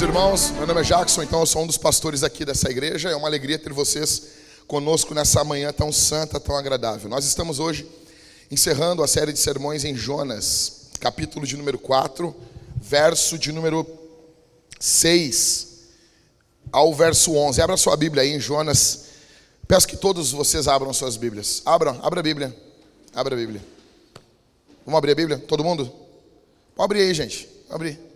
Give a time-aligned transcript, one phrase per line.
[0.00, 0.50] meus irmãos.
[0.52, 3.10] Meu nome é Jackson, então eu sou um dos pastores aqui dessa igreja.
[3.10, 4.22] É uma alegria ter vocês
[4.66, 7.10] conosco nessa manhã tão santa, tão agradável.
[7.10, 7.86] Nós estamos hoje
[8.50, 12.34] encerrando a série de sermões em Jonas, capítulo de número 4,
[12.76, 13.86] verso de número
[14.78, 15.68] 6
[16.72, 17.60] ao verso 11.
[17.60, 19.04] Abra sua Bíblia aí em Jonas.
[19.68, 21.60] Peço que todos vocês abram suas Bíblias.
[21.66, 22.56] Abram, abra a Bíblia.
[23.14, 23.62] Abra a Bíblia.
[24.86, 25.38] Vamos abrir a Bíblia?
[25.38, 25.92] Todo mundo?
[26.74, 27.46] Pode abrir aí, gente.
[27.68, 28.09] Pode abrir.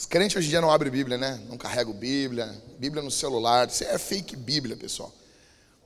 [0.00, 1.38] Os crentes hoje em dia não abrem Bíblia, né?
[1.46, 3.68] Não carregam Bíblia, Bíblia no celular.
[3.68, 5.12] Isso é fake Bíblia, pessoal.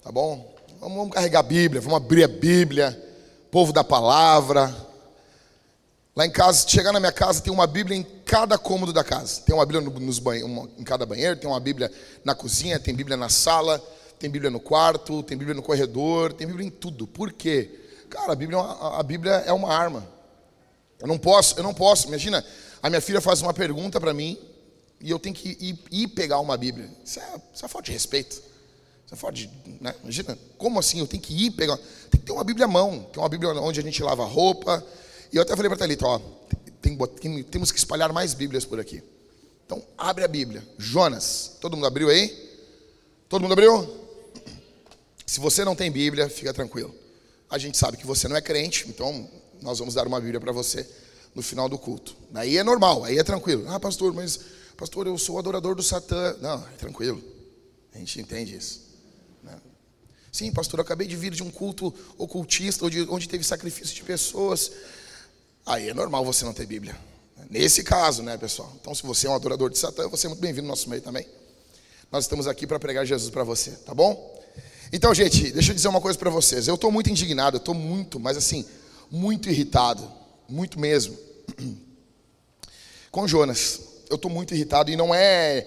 [0.04, 0.54] Tá bom?
[0.78, 2.96] Vamos, vamos carregar a Bíblia, vamos abrir a Bíblia.
[3.50, 4.72] Povo da palavra.
[6.14, 9.40] Lá em casa, chegar na minha casa, tem uma Bíblia em cada cômodo da casa.
[9.40, 11.90] Tem uma Bíblia nos banhe uma, em cada banheiro, tem uma Bíblia
[12.24, 13.82] na cozinha, tem Bíblia na sala,
[14.20, 17.04] tem Bíblia no quarto, tem Bíblia no corredor, tem Bíblia em tudo.
[17.04, 17.68] Por quê?
[18.08, 20.06] Cara, a Bíblia, é a Bíblia é uma arma.
[21.00, 22.06] Eu não posso, eu não posso.
[22.06, 22.44] Imagina,
[22.84, 24.38] a minha filha faz uma pergunta para mim
[25.00, 26.90] e eu tenho que ir, ir pegar uma Bíblia.
[27.02, 28.34] Isso é, isso é falta de respeito.
[29.06, 29.50] Isso é falta de.
[29.80, 29.94] Né?
[30.02, 30.98] Imagina, como assim?
[30.98, 31.78] Eu tenho que ir pegar.
[31.78, 34.26] Tem que ter uma Bíblia à mão, que é uma Bíblia onde a gente lava
[34.26, 34.86] roupa.
[35.32, 36.20] E eu até falei para a Thalita: ó,
[36.82, 39.02] tem, tem, temos que espalhar mais Bíblias por aqui.
[39.64, 40.62] Então, abre a Bíblia.
[40.76, 42.36] Jonas, todo mundo abriu aí?
[43.30, 43.98] Todo mundo abriu?
[45.24, 46.94] Se você não tem Bíblia, fica tranquilo.
[47.48, 49.26] A gente sabe que você não é crente, então
[49.62, 50.86] nós vamos dar uma Bíblia para você
[51.34, 52.23] no final do culto.
[52.34, 53.64] Aí é normal, aí é tranquilo.
[53.68, 54.40] Ah, pastor, mas,
[54.76, 56.36] pastor, eu sou adorador do Satã.
[56.40, 57.22] Não, é tranquilo.
[57.94, 58.80] A gente entende isso.
[59.42, 59.56] Né?
[60.32, 64.02] Sim, pastor, eu acabei de vir de um culto ocultista, onde, onde teve sacrifício de
[64.02, 64.72] pessoas.
[65.64, 66.96] Aí é normal você não ter Bíblia.
[67.48, 68.72] Nesse caso, né, pessoal?
[68.80, 71.02] Então, se você é um adorador de Satã, você é muito bem-vindo no nosso meio
[71.02, 71.26] também.
[72.10, 74.42] Nós estamos aqui para pregar Jesus para você, tá bom?
[74.92, 76.66] Então, gente, deixa eu dizer uma coisa para vocês.
[76.66, 78.64] Eu estou muito indignado, eu estou muito, mas assim,
[79.10, 80.10] muito irritado,
[80.48, 81.16] muito mesmo
[83.14, 83.80] com Jonas.
[84.10, 85.64] Eu estou muito irritado e não é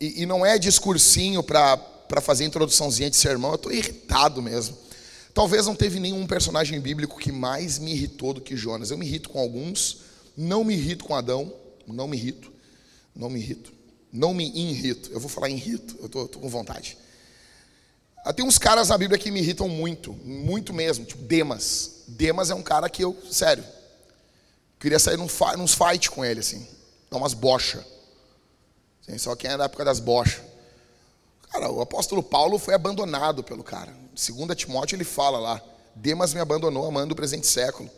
[0.00, 3.50] e, e não é discursinho para fazer introduçãozinha de sermão.
[3.50, 4.78] Eu estou irritado mesmo.
[5.34, 8.92] Talvez não teve nenhum personagem bíblico que mais me irritou do que Jonas.
[8.92, 10.02] Eu me irrito com alguns,
[10.36, 11.52] não me irrito com Adão,
[11.88, 12.52] não me irrito,
[13.14, 13.72] não me irrito,
[14.12, 15.10] não me irrito.
[15.12, 16.96] Eu vou falar irrito, eu estou com vontade.
[18.24, 22.04] Ah, tem uns caras na Bíblia que me irritam muito, muito mesmo, tipo Demas.
[22.06, 23.64] Demas é um cara que eu, sério,
[24.84, 26.68] Queria sair num, num fight com ele, assim.
[27.14, 27.84] Dar umas bochas.
[29.18, 30.42] Só quem é da época das bochas.
[31.48, 33.94] Cara, o apóstolo Paulo foi abandonado pelo cara.
[34.16, 35.62] Segundo Timóteo, ele fala lá:
[35.94, 37.88] Demas me abandonou amando o presente século.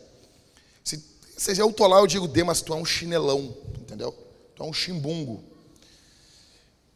[0.83, 1.03] Se,
[1.35, 3.57] se eu tô lá, eu digo: Demas, tu é um chinelão.
[3.79, 4.13] Entendeu?
[4.55, 5.43] Tu é um chimbungo.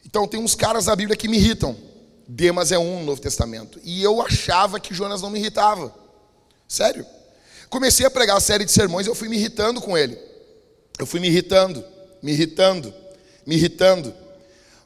[0.05, 1.75] Então, tem uns caras na Bíblia que me irritam.
[2.27, 3.79] Demas é um no Novo Testamento.
[3.83, 5.91] E eu achava que Jonas não me irritava.
[6.67, 7.03] Sério
[7.67, 10.19] comecei a pregar a série de sermões, eu fui me irritando com ele.
[10.99, 11.83] Eu fui me irritando,
[12.21, 12.93] me irritando,
[13.45, 14.13] me irritando.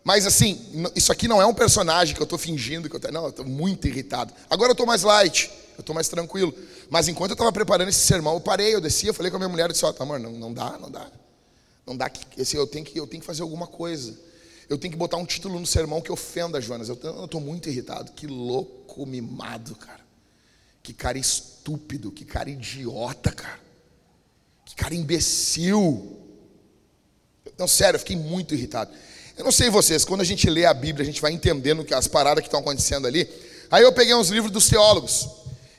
[0.03, 0.61] Mas assim,
[0.95, 3.29] isso aqui não é um personagem que eu estou fingindo que eu tô, não, eu
[3.29, 4.33] estou muito irritado.
[4.49, 6.53] Agora eu estou mais light, eu estou mais tranquilo.
[6.89, 9.39] Mas enquanto eu estava preparando esse sermão, eu parei, eu desci, eu falei com a
[9.39, 11.09] minha mulher, eu disse, ó, oh, amor, não, não dá, não dá.
[11.85, 12.19] Não dá que
[12.55, 14.17] eu tenho que eu tenho que fazer alguma coisa.
[14.67, 16.89] Eu tenho que botar um título no sermão que ofenda Jonas.
[16.89, 18.11] Eu estou muito irritado.
[18.13, 20.03] Que louco mimado, cara.
[20.81, 23.59] Que cara estúpido, que cara idiota, cara.
[24.65, 26.24] Que cara imbecil.
[27.57, 28.91] Não, sério, eu fiquei muito irritado.
[29.37, 32.07] Eu não sei vocês, quando a gente lê a Bíblia, a gente vai entendendo as
[32.07, 33.29] paradas que estão acontecendo ali.
[33.69, 35.27] Aí eu peguei uns livros dos teólogos.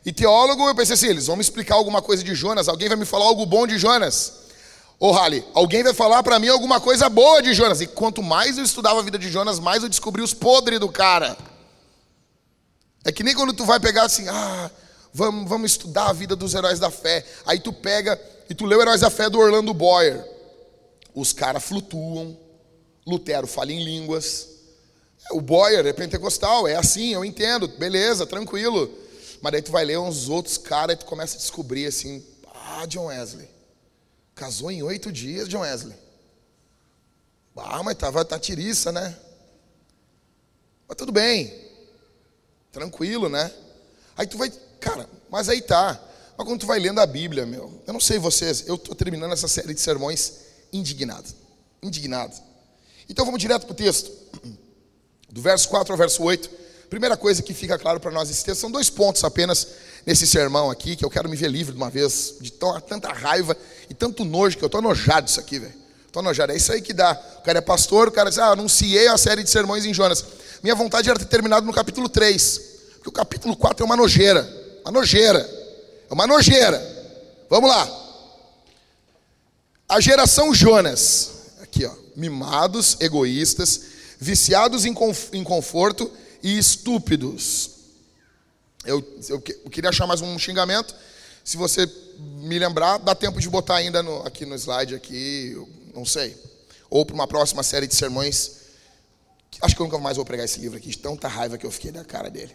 [0.05, 2.97] E teólogo, eu pensei assim, eles vão me explicar alguma coisa de Jonas, alguém vai
[2.97, 4.45] me falar algo bom de Jonas.
[4.99, 7.81] Ô Rally, alguém vai falar para mim alguma coisa boa de Jonas.
[7.81, 10.89] E quanto mais eu estudava a vida de Jonas, mais eu descobri os podres do
[10.89, 11.37] cara.
[13.05, 14.71] É que nem quando tu vai pegar assim, ah,
[15.17, 17.25] Vamos, vamos estudar a vida dos heróis da fé.
[17.47, 18.21] Aí tu pega
[18.51, 20.23] e tu lê o Heróis da Fé do Orlando Boyer.
[21.17, 22.39] Os caras flutuam.
[23.05, 24.51] Lutero fala em línguas.
[25.33, 28.89] O Boyer é pentecostal, é assim, eu entendo, beleza, tranquilo.
[29.41, 32.25] Mas daí tu vai ler uns outros caras e tu começa a descobrir assim:
[32.55, 33.49] ah, John Wesley.
[34.35, 35.97] Casou em oito dias, John Wesley.
[37.57, 39.17] Ah, mas tava tá tiriça, né?
[40.87, 41.53] Mas tudo bem.
[42.71, 43.51] Tranquilo, né?
[44.17, 44.53] Aí tu vai
[44.87, 46.01] Cara, mas aí tá.
[46.37, 49.33] Mas quando tu vai lendo a Bíblia, meu, eu não sei vocês, eu estou terminando
[49.33, 51.29] essa série de sermões indignado.
[51.83, 52.35] Indignado.
[53.09, 54.11] Então vamos direto para o texto.
[55.31, 56.51] Do verso 4 ao verso 8.
[56.89, 59.67] Primeira coisa que fica claro para nós esse texto são dois pontos apenas
[60.07, 63.57] nesse sermão aqui, que eu quero me ver livre de uma vez, de tanta raiva
[63.91, 65.75] e tanto nojo, que eu estou nojado disso aqui, velho.
[66.07, 66.53] Estou nojado.
[66.53, 67.13] É isso aí que dá.
[67.39, 70.25] O cara é pastor, o cara diz, ah, anunciei a série de sermões em Jonas.
[70.63, 72.61] Minha vontade era ter terminado no capítulo 3,
[72.95, 74.49] porque o capítulo 4 é uma nojeira.
[74.83, 75.41] Uma nojeira.
[76.09, 76.81] É uma nojeira.
[77.51, 78.06] Vamos lá.
[79.89, 81.33] A geração Jonas.
[81.63, 81.95] Aqui, ó.
[82.17, 83.83] mimados, egoístas,
[84.19, 84.95] viciados em,
[85.33, 86.11] em conforto
[86.43, 87.71] e estúpidos.
[88.85, 90.95] Eu, eu, eu, queria achar mais um xingamento.
[91.45, 91.87] Se você
[92.19, 95.57] me lembrar, dá tempo de botar ainda no, aqui no slide aqui,
[95.95, 96.37] não sei.
[96.91, 98.57] Ou para uma próxima série de sermões.
[99.61, 101.71] Acho que eu nunca mais vou pregar esse livro aqui, de tanta raiva que eu
[101.71, 102.55] fiquei da cara dele.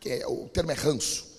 [0.00, 1.33] Que é, o termo é ranço.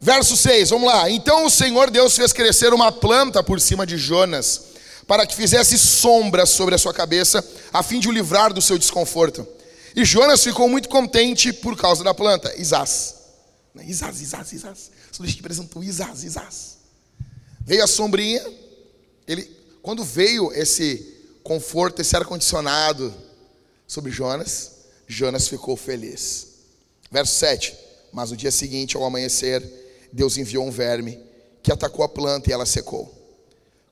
[0.00, 1.10] Verso 6, vamos lá.
[1.10, 4.62] Então o Senhor Deus fez crescer uma planta por cima de Jonas,
[5.06, 8.78] para que fizesse sombra sobre a sua cabeça, a fim de o livrar do seu
[8.78, 9.46] desconforto.
[9.96, 13.16] E Jonas ficou muito contente por causa da planta, Isás.
[13.84, 14.90] Isás, Isás, Isás.
[15.10, 16.78] Só que apresentou Isás, Isás.
[17.60, 18.44] Veio a sombrinha,
[19.26, 19.50] ele,
[19.82, 23.12] quando veio esse conforto, esse ar-condicionado
[23.86, 24.72] sobre Jonas,
[25.06, 26.46] Jonas ficou feliz.
[27.10, 27.74] Verso 7.
[28.12, 31.18] Mas no dia seguinte, ao amanhecer, Deus enviou um verme
[31.62, 33.12] que atacou a planta e ela secou.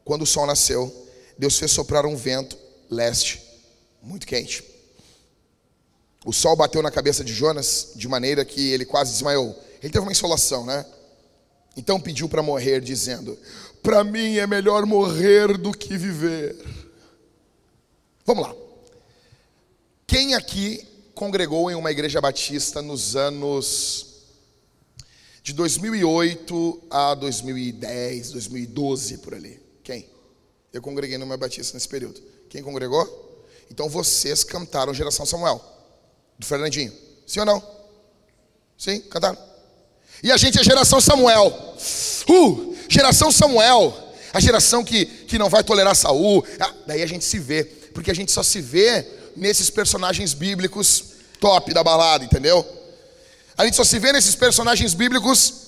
[0.05, 0.93] Quando o sol nasceu,
[1.39, 2.57] Deus fez soprar um vento
[2.89, 3.43] leste
[4.03, 4.65] muito quente.
[6.25, 9.57] O sol bateu na cabeça de Jonas de maneira que ele quase desmaiou.
[9.83, 10.85] Ele teve uma insolação, né?
[11.77, 13.39] Então pediu para morrer, dizendo:
[13.83, 16.57] Para mim é melhor morrer do que viver.
[18.25, 18.55] Vamos lá.
[20.07, 24.16] Quem aqui congregou em uma igreja batista nos anos
[25.47, 29.63] de 2008 a 2010, 2012 por ali.
[29.85, 30.05] Quem?
[30.73, 32.21] Eu congreguei no meu batista nesse período.
[32.51, 33.45] Quem congregou?
[33.71, 35.65] Então vocês cantaram Geração Samuel,
[36.37, 36.93] do Fernandinho.
[37.25, 37.63] Sim ou não?
[38.77, 39.39] Sim, cantaram.
[40.21, 41.77] E a gente é geração Samuel.
[42.29, 43.97] Uh, geração Samuel.
[44.33, 46.45] A geração que, que não vai tolerar Saul.
[46.59, 47.63] Ah, daí a gente se vê.
[47.95, 49.07] Porque a gente só se vê
[49.37, 51.05] nesses personagens bíblicos
[51.39, 52.67] top da balada, entendeu?
[53.57, 55.67] A gente só se vê nesses personagens bíblicos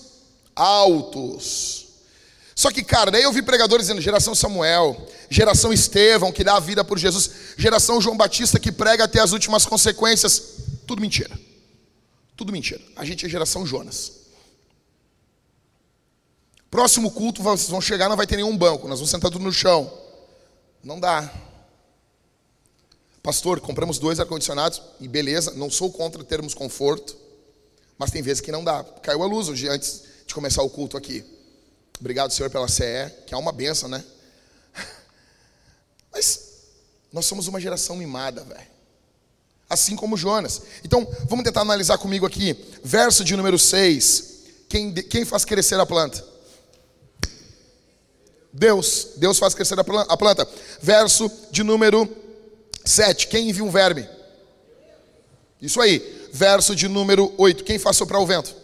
[0.55, 1.87] altos.
[2.55, 6.61] Só que, cara, daí eu vi pregadores dizendo geração Samuel, geração Estevão, que dá a
[6.61, 10.57] vida por Jesus, geração João Batista, que prega até as últimas consequências.
[10.87, 11.39] Tudo mentira.
[12.37, 12.81] Tudo mentira.
[12.97, 14.13] A gente é geração Jonas.
[16.71, 19.53] Próximo culto, vocês vão chegar, não vai ter nenhum banco, nós vamos sentar tudo no
[19.53, 19.91] chão.
[20.83, 21.33] Não dá.
[23.23, 27.17] Pastor, compramos dois ar-condicionados e beleza, não sou contra termos conforto.
[27.99, 28.85] Mas tem vezes que não dá.
[29.03, 31.25] Caiu a luz hoje antes de começar o culto aqui.
[31.99, 34.05] Obrigado, Senhor, pela CE, que é uma benção, né?
[36.13, 36.49] Mas
[37.13, 38.79] nós somos uma geração mimada, velho.
[39.69, 40.63] Assim como Jonas.
[40.85, 42.57] Então, vamos tentar analisar comigo aqui.
[42.85, 44.39] Verso de número 6.
[44.69, 46.25] Quem, quem faz crescer a planta?
[48.53, 49.09] Deus.
[49.17, 50.49] Deus faz crescer a planta.
[50.81, 52.09] Verso de número
[52.85, 53.27] 7.
[53.27, 54.09] Quem envia um verme?
[55.61, 57.65] Isso aí verso de número 8.
[57.65, 58.55] Quem faz soprar o vento?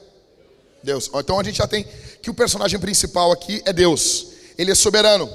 [0.83, 1.11] Deus.
[1.15, 1.87] Então a gente já tem
[2.21, 4.27] que o personagem principal aqui é Deus.
[4.57, 5.31] Ele é soberano.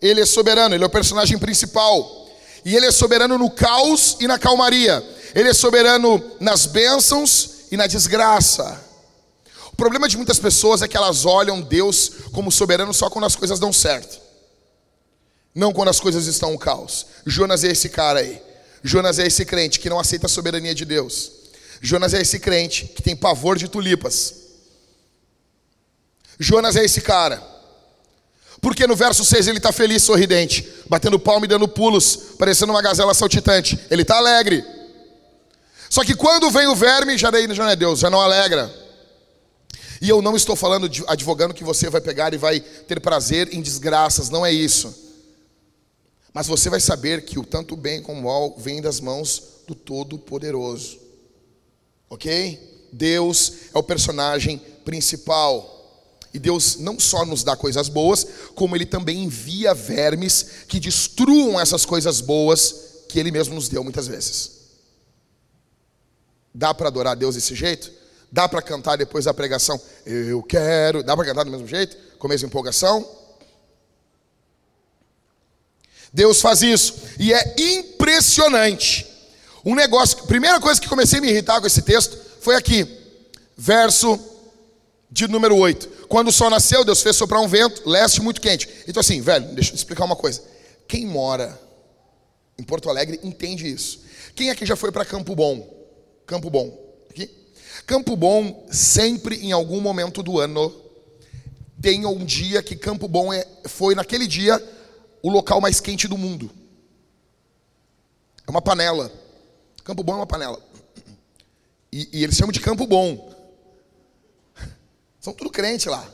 [0.00, 2.28] Ele é soberano, ele é o personagem principal.
[2.64, 5.04] E ele é soberano no caos e na calmaria.
[5.34, 8.80] Ele é soberano nas bênçãos e na desgraça.
[9.72, 13.36] O problema de muitas pessoas é que elas olham Deus como soberano só quando as
[13.36, 14.20] coisas dão certo.
[15.54, 17.06] Não quando as coisas estão um caos.
[17.26, 18.40] Jonas é esse cara aí.
[18.82, 21.39] Jonas é esse crente que não aceita a soberania de Deus.
[21.80, 24.34] Jonas é esse crente que tem pavor de tulipas.
[26.38, 27.42] Jonas é esse cara.
[28.60, 32.82] Porque no verso 6 ele está feliz, sorridente, batendo palma e dando pulos, parecendo uma
[32.82, 33.78] gazela saltitante.
[33.90, 34.64] Ele está alegre.
[35.88, 38.72] Só que quando vem o verme, já, daí, já não é Deus, já não alegra.
[40.00, 43.52] E eu não estou falando, de, advogando que você vai pegar e vai ter prazer
[43.52, 44.94] em desgraças, não é isso.
[46.32, 49.74] Mas você vai saber que o tanto bem como o mal vem das mãos do
[49.74, 50.98] Todo-Poderoso.
[52.10, 52.88] Ok?
[52.92, 55.78] Deus é o personagem principal.
[56.34, 61.58] E Deus não só nos dá coisas boas, como Ele também envia vermes que destruam
[61.58, 64.58] essas coisas boas que Ele mesmo nos deu muitas vezes.
[66.52, 67.92] Dá para adorar a Deus desse jeito?
[68.30, 69.80] Dá para cantar depois da pregação?
[70.04, 71.02] Eu quero.
[71.02, 71.96] Dá para cantar do mesmo jeito?
[72.18, 73.08] Com a mesma empolgação?
[76.12, 76.94] Deus faz isso.
[77.18, 79.09] E é impressionante
[79.64, 82.86] um negócio, primeira coisa que comecei a me irritar com esse texto foi aqui,
[83.56, 84.18] verso
[85.10, 86.06] de número 8.
[86.08, 88.68] Quando o sol nasceu, Deus fez soprar um vento, leste muito quente.
[88.86, 90.42] Então, assim, velho, deixa eu explicar uma coisa.
[90.88, 91.58] Quem mora
[92.58, 94.00] em Porto Alegre entende isso.
[94.34, 95.68] Quem aqui já foi para Campo Bom?
[96.26, 96.78] Campo Bom.
[97.10, 97.30] Aqui?
[97.86, 100.74] Campo Bom, sempre em algum momento do ano,
[101.80, 104.62] tem um dia que Campo Bom é, foi, naquele dia,
[105.22, 106.50] o local mais quente do mundo.
[108.46, 109.12] É uma panela.
[109.84, 110.60] Campo Bom é uma panela.
[111.92, 113.34] E, e eles chamam de Campo Bom.
[115.20, 116.08] São tudo crente lá.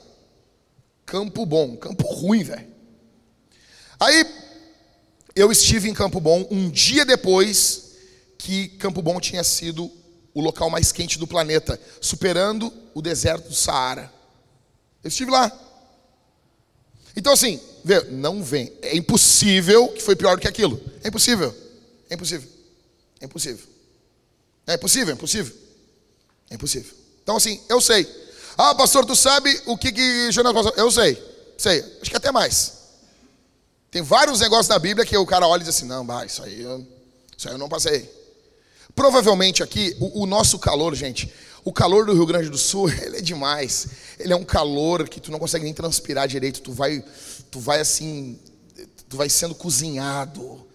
[1.05, 2.67] Campo Bom, campo ruim, velho.
[4.01, 4.27] Aí,
[5.35, 7.93] eu estive em Campo Bom um dia depois
[8.39, 9.91] que Campo Bom tinha sido
[10.35, 14.13] o local mais quente do planeta, superando o deserto do Saara.
[15.03, 15.51] Eu estive lá.
[17.15, 18.73] Então, assim, vê, não vem.
[18.83, 20.81] É impossível que foi pior do que aquilo.
[21.03, 21.55] É impossível.
[22.11, 22.56] É impossível.
[23.21, 23.67] É impossível.
[24.67, 25.57] É impossível, é impossível.
[26.51, 26.95] É impossível.
[27.23, 28.07] Então, assim, eu sei.
[28.57, 30.73] Ah, pastor, tu sabe o que, que Jonas passou?
[30.77, 31.23] Eu sei.
[31.59, 31.81] Sei.
[32.01, 32.77] Acho que até mais.
[33.91, 36.43] Tem vários negócios da Bíblia que o cara olha e diz assim: não, bah, isso
[36.43, 36.87] aí, eu,
[37.37, 38.11] isso aí eu não passei.
[38.95, 41.33] Provavelmente aqui, o, o, nosso calor, gente,
[41.65, 43.87] o calor do Rio Grande do Sul, ele é demais.
[44.19, 46.61] Ele é um calor que tu não consegue nem transpirar direito.
[46.61, 47.05] Tu vai,
[47.51, 48.39] tu vai assim,
[49.09, 50.66] tu vai sendo cozinhado.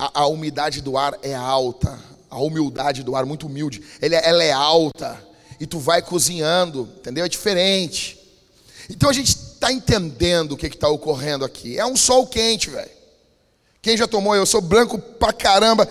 [0.00, 1.98] A, a umidade do ar é alta.
[2.30, 3.82] A humildade do ar, muito humilde.
[4.00, 5.22] Ele, é, ela é alta.
[5.60, 7.22] E tu vai cozinhando, entendeu?
[7.22, 8.18] É diferente.
[8.88, 11.78] Então a gente está entendendo o que está ocorrendo aqui.
[11.78, 12.90] É um sol quente, velho.
[13.82, 14.34] Quem já tomou?
[14.34, 15.86] Eu sou branco pra caramba.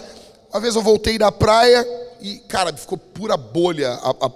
[0.49, 1.85] Uma vez eu voltei da praia
[2.19, 4.31] e, cara, ficou pura bolha a, a,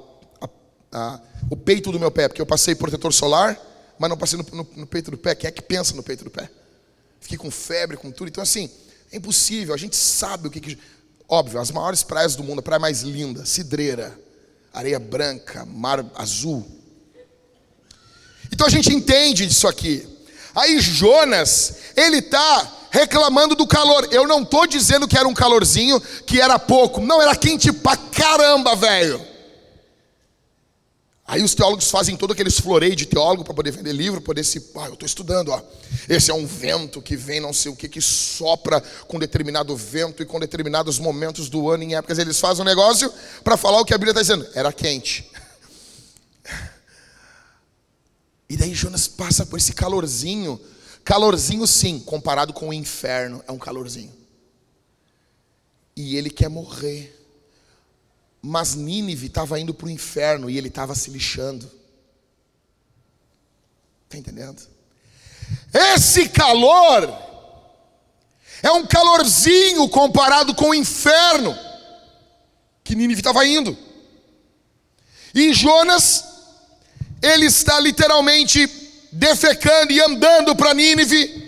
[0.91, 3.59] a, o peito do meu pé, porque eu passei protetor solar,
[3.97, 5.33] mas não passei no, no, no, peito do pé.
[5.33, 6.47] Quem é que pensa no peito do pé?
[7.19, 8.27] Fiquei com febre, com tudo.
[8.27, 8.69] Então, assim,
[9.13, 9.73] é impossível.
[9.73, 10.59] A gente sabe o que.
[10.59, 10.77] que...
[11.29, 14.19] Óbvio, as maiores praias do mundo, a praia mais linda, cidreira,
[14.73, 16.65] areia branca, mar azul.
[18.51, 20.07] Então a gente entende disso aqui.
[20.53, 24.07] Aí Jonas, ele está reclamando do calor.
[24.11, 26.99] Eu não estou dizendo que era um calorzinho, que era pouco.
[27.01, 29.32] Não, era quente pra caramba, velho.
[31.25, 34.71] Aí os teólogos fazem todo aqueles floreios de teólogo para poder vender livro, poder se.
[34.75, 35.61] Ah, eu estou estudando, ó.
[36.09, 40.21] Esse é um vento que vem, não sei o que, que sopra com determinado vento
[40.21, 42.19] e com determinados momentos do ano, em épocas.
[42.19, 43.11] Eles fazem um negócio
[43.41, 44.47] para falar o que a Bíblia está dizendo.
[44.53, 45.29] Era quente.
[48.49, 50.61] E daí Jonas passa por esse calorzinho.
[51.03, 54.13] Calorzinho, sim, comparado com o inferno, é um calorzinho.
[55.95, 57.22] E ele quer morrer.
[58.45, 61.71] Mas Nínive estava indo para o inferno e ele estava se lixando.
[64.03, 64.61] Está entendendo?
[65.73, 67.17] Esse calor
[68.61, 71.57] é um calorzinho comparado com o inferno
[72.83, 73.77] que Nínive estava indo.
[75.33, 76.25] E Jonas
[77.21, 78.67] ele está literalmente
[79.09, 81.41] defecando e andando para Nínive.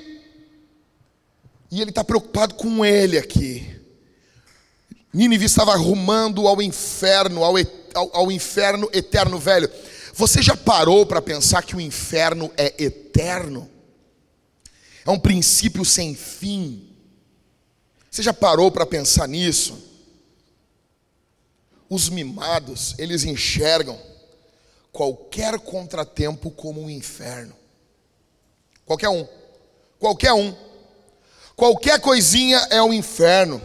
[1.70, 3.75] E ele está preocupado com ele aqui.
[5.16, 7.56] Nínive estava arrumando ao inferno, ao,
[7.94, 9.72] ao, ao inferno eterno velho.
[10.14, 13.70] Você já parou para pensar que o inferno é eterno?
[15.06, 16.90] É um princípio sem fim.
[18.12, 19.82] Você já parou para pensar nisso?
[21.90, 23.98] Os mimados, eles enxergam
[24.92, 27.56] qualquer contratempo como um inferno.
[28.86, 29.26] Qualquer um.
[29.98, 30.54] Qualquer um.
[31.56, 33.62] Qualquer coisinha é um inferno.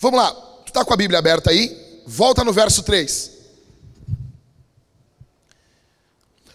[0.00, 0.32] Vamos lá.
[0.64, 2.02] Tu está com a Bíblia aberta aí?
[2.06, 3.32] Volta no verso 3.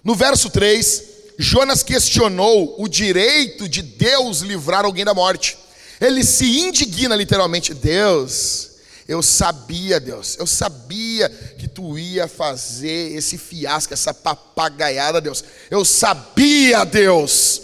[0.04, 1.04] No verso 3,
[1.38, 5.58] Jonas questionou o direito de Deus livrar alguém da morte.
[6.02, 7.74] Ele se indigna literalmente.
[7.74, 8.72] Deus,
[9.08, 15.44] eu sabia, Deus, eu sabia que tu ia fazer esse fiasco, essa papagaiada, Deus.
[15.70, 17.62] Eu sabia, Deus,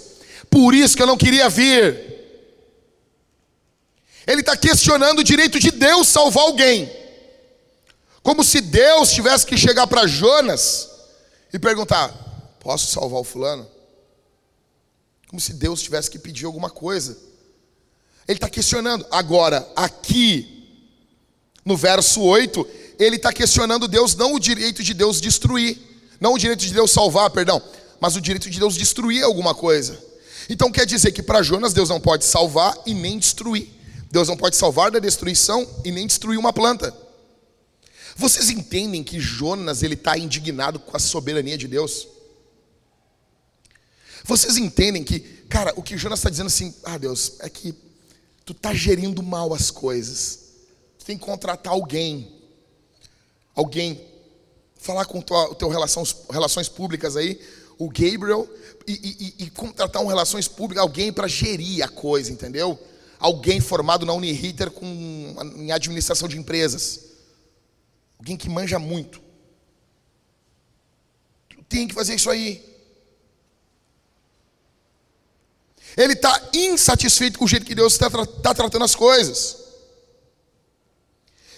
[0.49, 2.10] por isso que eu não queria vir.
[4.27, 6.91] Ele está questionando o direito de Deus salvar alguém,
[8.21, 10.89] como se Deus tivesse que chegar para Jonas
[11.51, 12.13] e perguntar:
[12.59, 13.67] Posso salvar o fulano?
[15.27, 17.17] Como se Deus tivesse que pedir alguma coisa.
[18.27, 19.05] Ele está questionando.
[19.09, 20.67] Agora, aqui,
[21.65, 22.67] no verso 8,
[22.99, 25.77] ele está questionando Deus, não o direito de Deus destruir,
[26.19, 27.61] não o direito de Deus salvar, perdão,
[27.99, 29.97] mas o direito de Deus destruir alguma coisa.
[30.47, 33.69] Então quer dizer que para Jonas Deus não pode salvar e nem destruir.
[34.11, 36.95] Deus não pode salvar da destruição e nem destruir uma planta.
[38.15, 42.07] Vocês entendem que Jonas ele está indignado com a soberania de Deus?
[44.25, 47.73] Vocês entendem que, cara, o que Jonas está dizendo assim, ah Deus, é que
[48.45, 50.39] tu está gerindo mal as coisas.
[50.97, 52.35] Você tem que contratar alguém.
[53.55, 54.05] Alguém.
[54.75, 57.39] Falar com o teu relações, relações públicas aí,
[57.77, 58.47] o Gabriel,
[58.85, 62.77] e, e, e contratar um relações públicas, alguém para gerir a coisa, entendeu?
[63.21, 64.83] Alguém formado na Uniriter com,
[65.55, 67.11] em administração de empresas.
[68.17, 69.21] Alguém que manja muito.
[71.69, 72.65] Tem que fazer isso aí.
[75.95, 79.57] Ele está insatisfeito com o jeito que Deus está tá tratando as coisas.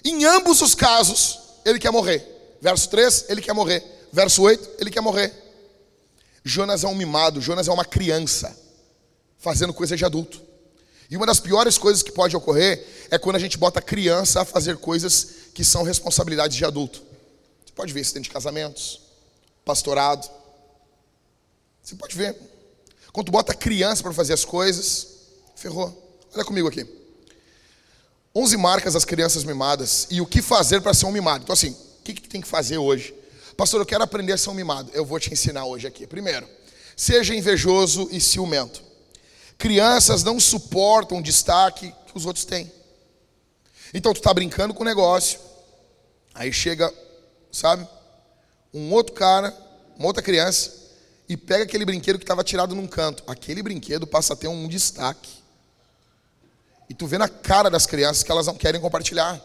[0.03, 2.27] Em ambos os casos, ele quer morrer.
[2.61, 3.83] Verso 3, ele quer morrer.
[4.11, 5.33] Verso 8, ele quer morrer.
[6.43, 8.55] Jonas é um mimado, Jonas é uma criança,
[9.37, 10.41] fazendo coisa de adulto.
[11.13, 14.45] E uma das piores coisas que pode ocorrer é quando a gente bota criança a
[14.45, 17.03] fazer coisas que são responsabilidades de adulto.
[17.63, 18.99] Você pode ver isso dentro de casamentos,
[19.63, 20.27] pastorado.
[21.83, 22.35] Você pode ver.
[23.11, 25.07] Quando bota criança para fazer as coisas,
[25.55, 25.95] ferrou.
[26.33, 26.83] Olha comigo aqui.
[28.35, 31.43] 11 marcas das crianças mimadas e o que fazer para ser um mimado.
[31.43, 33.13] Então, assim, o que, que tem que fazer hoje?
[33.55, 34.89] Pastor, eu quero aprender a ser um mimado.
[34.95, 36.07] Eu vou te ensinar hoje aqui.
[36.07, 36.49] Primeiro,
[36.97, 38.92] seja invejoso e ciumento.
[39.57, 42.71] Crianças não suportam o destaque que os outros têm.
[43.93, 45.39] Então, tu está brincando com o negócio,
[46.33, 46.91] aí chega,
[47.51, 47.87] sabe,
[48.73, 49.55] um outro cara,
[49.97, 50.71] uma outra criança,
[51.29, 53.23] e pega aquele brinquedo que estava tirado num canto.
[53.27, 55.31] Aquele brinquedo passa a ter um destaque.
[56.89, 59.41] E tu vê na cara das crianças que elas não querem compartilhar.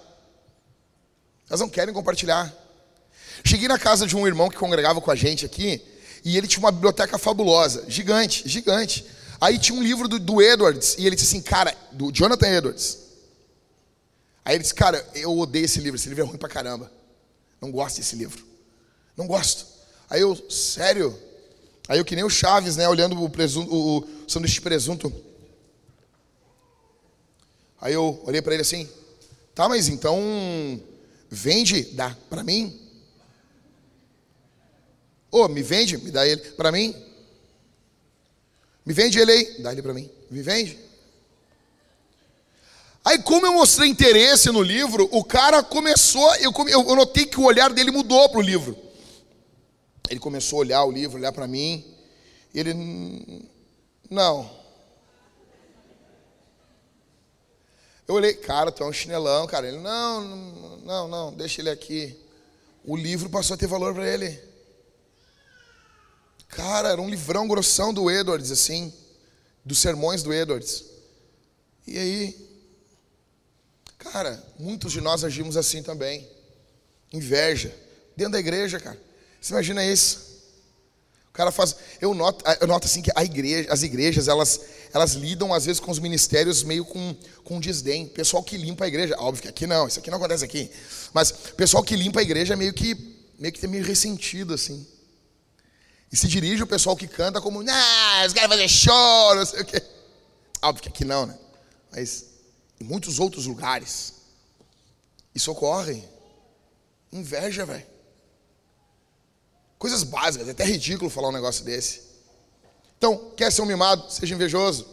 [1.48, 2.52] Elas não querem compartilhar.
[3.44, 5.80] Cheguei na casa de um irmão que congregava com a gente aqui,
[6.24, 9.06] e ele tinha uma biblioteca fabulosa, gigante, gigante.
[9.40, 12.98] Aí tinha um livro do, do Edwards, e ele disse assim, cara, do Jonathan Edwards.
[14.44, 16.90] Aí ele disse, cara, eu odeio esse livro, esse livro é ruim pra caramba.
[17.60, 18.44] Não gosto desse livro.
[19.16, 19.66] Não gosto.
[20.08, 21.16] Aí eu, sério?
[21.88, 25.12] Aí eu que nem o Chaves, né, olhando o, presunto, o, o sanduíche de presunto.
[27.80, 28.88] Aí eu olhei para ele assim,
[29.54, 30.18] tá, mas então
[31.30, 32.78] vende, dá para mim?
[35.30, 36.94] Ô, oh, me vende, me dá ele para mim.
[38.88, 40.10] Me vende ele aí, dá ele para mim.
[40.30, 40.78] Me vende.
[43.04, 47.44] Aí, como eu mostrei interesse no livro, o cara começou, eu, eu notei que o
[47.44, 48.74] olhar dele mudou para o livro.
[50.08, 51.84] Ele começou a olhar o livro, olhar para mim.
[52.54, 52.72] Ele,
[54.08, 54.50] não.
[58.06, 59.68] Eu olhei, cara, tu é um chinelão, cara.
[59.68, 60.22] Ele, não,
[60.82, 62.18] não, não, deixa ele aqui.
[62.86, 64.47] O livro passou a ter valor para ele.
[66.48, 68.92] Cara, era um livrão grossão do Edwards, assim,
[69.64, 70.84] dos sermões do Edwards.
[71.86, 72.48] E aí,
[73.98, 76.28] cara, muitos de nós agimos assim também.
[77.12, 77.74] Inveja.
[78.16, 79.00] Dentro da igreja, cara.
[79.40, 80.28] Você imagina isso?
[81.38, 81.76] cara faz.
[82.00, 84.60] Eu noto, eu noto assim que a igreja, as igrejas, elas,
[84.92, 88.08] elas lidam às vezes com os ministérios meio com, com desdém.
[88.08, 90.68] Pessoal que limpa a igreja, óbvio que aqui não, isso aqui não acontece aqui.
[91.14, 94.84] Mas pessoal que limpa a igreja é meio que meio que meio ressentido assim.
[96.10, 99.60] E se dirige o pessoal que canta como, ah, os caras fazer show, não sei
[99.60, 99.82] o quê.
[100.62, 101.38] Óbvio que aqui não, né?
[101.92, 102.24] Mas
[102.80, 104.14] em muitos outros lugares
[105.34, 106.02] isso ocorre.
[107.12, 107.86] Inveja, velho.
[109.78, 112.02] Coisas básicas, é até ridículo falar um negócio desse.
[112.96, 114.10] Então, quer ser um mimado?
[114.10, 114.86] Seja invejoso.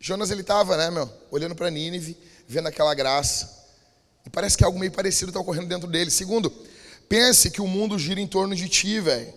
[0.00, 3.64] Jonas, ele estava, né, meu, olhando para Nínive, vendo aquela graça.
[4.26, 6.10] E parece que algo meio parecido está ocorrendo dentro dele.
[6.10, 6.50] Segundo,
[7.08, 9.32] pense que o mundo gira em torno de ti, velho.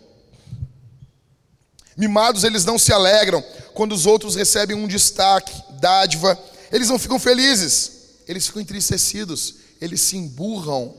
[1.98, 6.40] Mimados, eles não se alegram quando os outros recebem um destaque, dádiva.
[6.72, 10.94] Eles não ficam felizes, eles ficam entristecidos, eles se emburram.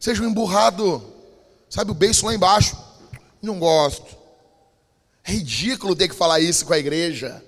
[0.00, 1.02] Seja um emburrado.
[1.70, 2.76] Sabe o beiço lá embaixo?
[3.40, 4.16] Não gosto.
[5.24, 7.42] É ridículo ter que falar isso com a igreja.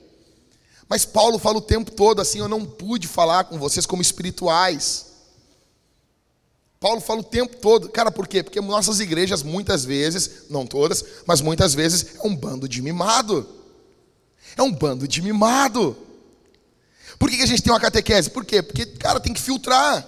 [0.88, 5.06] Mas Paulo fala o tempo todo assim: eu não pude falar com vocês como espirituais.
[6.78, 8.42] Paulo fala o tempo todo, cara, por quê?
[8.42, 13.48] Porque nossas igrejas, muitas vezes, não todas, mas muitas vezes, é um bando de mimado.
[14.56, 15.96] É um bando de mimado.
[17.18, 18.30] Por que a gente tem uma catequese?
[18.30, 18.62] Por quê?
[18.62, 20.06] Porque, cara, tem que filtrar.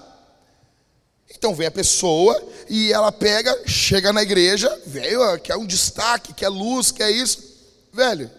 [1.35, 6.49] Então vem a pessoa e ela pega, chega na igreja, velho, quer um destaque, quer
[6.49, 7.57] luz, quer isso.
[7.93, 8.31] Velho,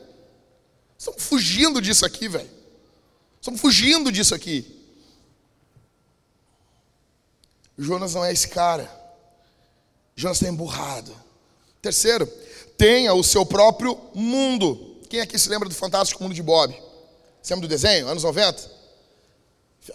[0.97, 2.49] estamos fugindo disso aqui, velho.
[3.39, 4.78] Estamos fugindo disso aqui.
[7.79, 8.91] Jonas não é esse cara.
[10.13, 11.15] Jonas está emburrado.
[11.81, 12.27] Terceiro,
[12.77, 14.97] tenha o seu próprio mundo.
[15.09, 16.75] Quem aqui se lembra do Fantástico Mundo de Bob?
[17.41, 18.79] Você lembra do desenho, anos 90?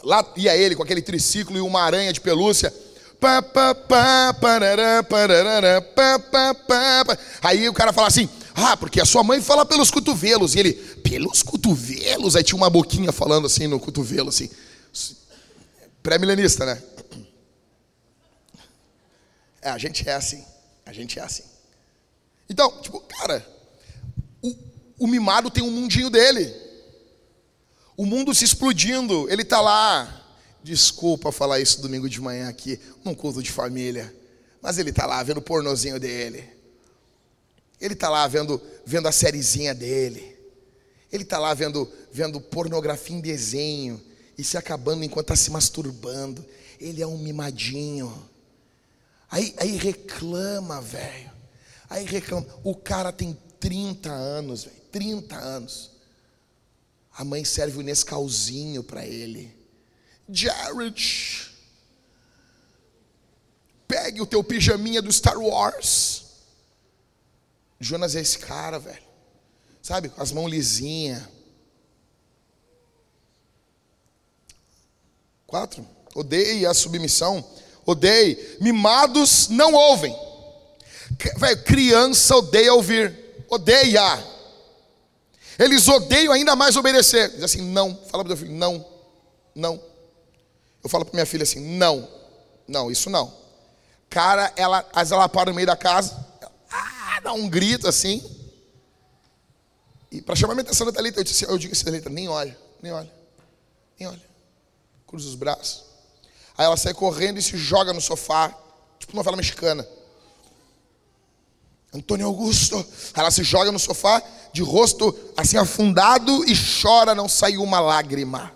[0.03, 2.73] Lá ia ele com aquele triciclo e uma aranha de pelúcia.
[7.42, 10.55] Aí o cara fala assim: Ah, porque a sua mãe fala pelos cotovelos.
[10.55, 12.35] E ele, pelos cotovelos?
[12.35, 14.49] Aí tinha uma boquinha falando assim no cotovelo, assim.
[16.03, 16.83] Pré-milenista, né?
[19.64, 20.44] É, a gente é assim.
[20.85, 21.42] A gente é assim.
[22.48, 23.44] Então, tipo, cara,
[24.42, 24.55] o,
[24.98, 26.55] o mimado tem um mundinho dele.
[27.96, 30.20] O mundo se explodindo, ele está lá.
[30.62, 34.14] Desculpa falar isso domingo de manhã aqui, num culto de família.
[34.61, 36.44] Mas ele está lá vendo o pornozinho dele.
[37.81, 40.37] Ele está lá vendo, vendo a sériezinha dele.
[41.11, 44.03] Ele está lá vendo, vendo pornografia em desenho
[44.37, 46.44] e se acabando enquanto está se masturbando.
[46.79, 48.29] Ele é um mimadinho.
[49.35, 51.33] Aí, aí reclama, velho.
[51.90, 52.47] Aí reclama.
[52.62, 54.81] O cara tem 30 anos, velho.
[54.92, 55.90] 30 anos.
[57.12, 59.53] A mãe serve o Nescauzinho para ele.
[60.29, 61.51] Jared,
[63.88, 66.27] pegue o teu pijaminha do Star Wars.
[67.81, 69.03] Jonas é esse cara, velho.
[69.83, 71.25] Sabe, com as mãos lisinhas.
[75.44, 75.85] Quatro.
[76.14, 77.44] Odeie a submissão.
[77.87, 78.57] Odeie.
[78.61, 80.16] Mimados não ouvem.
[81.37, 83.14] Velho, criança odeia ouvir.
[83.49, 84.35] Odeia.
[85.59, 87.31] Eles odeiam ainda mais obedecer.
[87.31, 87.94] Diz assim, não.
[88.11, 88.85] Fala para o teu filho, não.
[89.55, 89.81] Não.
[90.83, 92.09] Eu falo para minha filha assim, não.
[92.66, 93.33] Não, isso não.
[94.11, 96.14] Cara, ela, às vezes ela para no meio da casa,
[96.70, 98.23] ah, dá um grito assim.
[100.11, 102.57] E para chamar minha atenção da Thalita, eu, disse, eu digo assim, Thalita, nem olha,
[102.81, 103.11] nem olha,
[103.99, 104.23] nem olha.
[105.07, 105.85] Cruza os braços.
[106.57, 108.57] Aí ela sai correndo e se joga no sofá,
[108.99, 109.87] tipo novela mexicana.
[111.93, 112.77] Antônio Augusto.
[112.77, 117.81] Aí ela se joga no sofá, de rosto assim afundado e chora, não saiu uma
[117.81, 118.53] lágrima.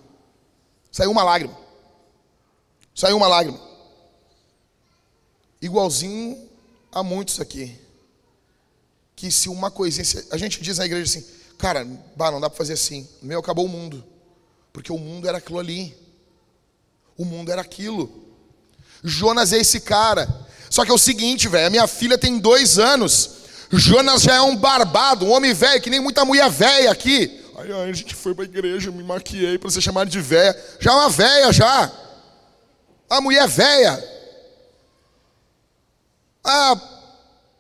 [0.91, 1.57] Saiu uma lágrima.
[2.95, 3.61] Saiu uma lágrima.
[5.63, 6.49] Igualzinho
[6.91, 7.79] a muitos aqui.
[9.15, 10.05] Que se uma coisinha.
[10.31, 11.85] A gente diz na igreja assim, cara,
[12.17, 13.09] bah, não dá para fazer assim.
[13.23, 14.05] Meu, acabou o mundo.
[14.73, 15.97] Porque o mundo era aquilo ali.
[17.19, 18.09] O mundo era aquilo.
[19.03, 20.29] Jonas é esse cara.
[20.71, 23.31] Só que é o seguinte, velho, a minha filha tem dois anos.
[23.73, 27.45] Jonas já é um barbado, um homem velho, que nem muita mulher velha aqui.
[27.59, 30.57] Aí, a gente foi para a igreja, me maquiei para ser chamado de velha.
[30.79, 31.93] Já é uma velha, já.
[33.11, 34.17] A mulher velha.
[36.45, 36.81] A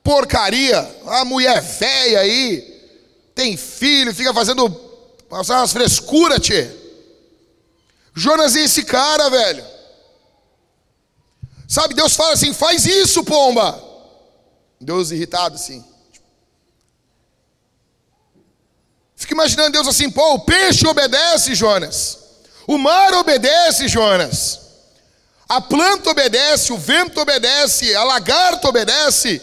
[0.04, 2.62] porcaria, a mulher velha aí,
[3.34, 4.64] tem filho, fica fazendo
[5.28, 6.70] umas frescuras, tchê.
[8.18, 9.64] Jonas é esse cara, velho.
[11.68, 13.80] Sabe, Deus fala assim: faz isso, pomba.
[14.80, 15.84] Deus irritado assim.
[19.14, 22.18] Fica imaginando Deus assim: pô, o peixe obedece, Jonas.
[22.66, 24.60] O mar obedece, Jonas.
[25.48, 29.40] A planta obedece, o vento obedece, a lagarta obedece.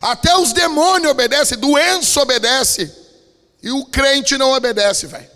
[0.00, 2.94] Até os demônios obedecem, doença obedece.
[3.62, 5.35] E o crente não obedece, velho.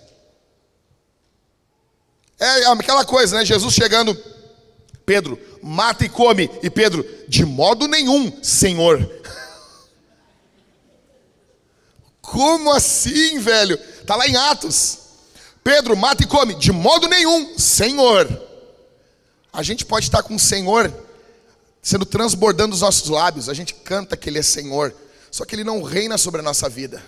[2.40, 3.44] É aquela coisa, né?
[3.44, 4.16] Jesus chegando,
[5.04, 6.50] Pedro, mata e come.
[6.62, 8.98] E Pedro, de modo nenhum, Senhor.
[12.22, 13.76] Como assim, velho?
[14.06, 14.98] Tá lá em Atos.
[15.62, 16.54] Pedro, mata e come.
[16.54, 18.26] De modo nenhum, Senhor.
[19.52, 20.92] A gente pode estar com o Senhor
[21.82, 23.48] sendo transbordando os nossos lábios.
[23.48, 24.94] A gente canta que Ele é Senhor.
[25.30, 27.02] Só que Ele não reina sobre a nossa vida.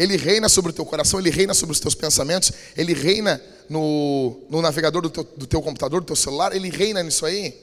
[0.00, 4.40] Ele reina sobre o teu coração, Ele reina sobre os teus pensamentos, Ele reina no,
[4.48, 7.54] no navegador do teu, do teu computador, do teu celular, Ele reina nisso aí.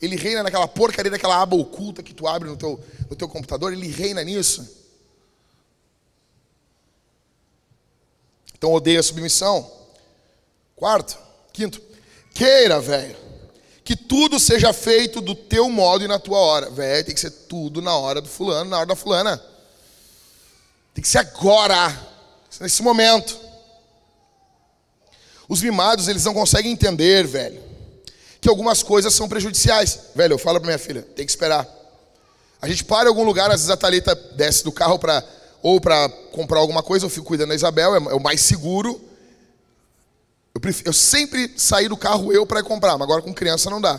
[0.00, 2.78] Ele reina naquela porcaria daquela aba oculta que tu abre no teu,
[3.10, 4.70] no teu computador, Ele reina nisso.
[8.56, 9.68] Então odeia a submissão.
[10.76, 11.18] Quarto,
[11.52, 11.82] quinto,
[12.32, 13.16] queira, velho,
[13.82, 16.70] que tudo seja feito do teu modo e na tua hora.
[16.70, 19.49] Velho, tem que ser tudo na hora do fulano, na hora da fulana.
[21.00, 21.98] Tem que ser agora,
[22.60, 23.34] nesse momento.
[25.48, 27.58] Os mimados, eles não conseguem entender, velho,
[28.38, 29.98] que algumas coisas são prejudiciais.
[30.14, 31.66] Velho, eu falo para minha filha, tem que esperar.
[32.60, 35.24] A gente para em algum lugar, às vezes a Thalita desce do carro para
[35.62, 39.00] ou para comprar alguma coisa, eu fico cuidando da Isabel, é, é o mais seguro.
[40.54, 43.80] Eu, prefiro, eu sempre saí do carro eu para comprar, mas agora com criança não
[43.80, 43.98] dá.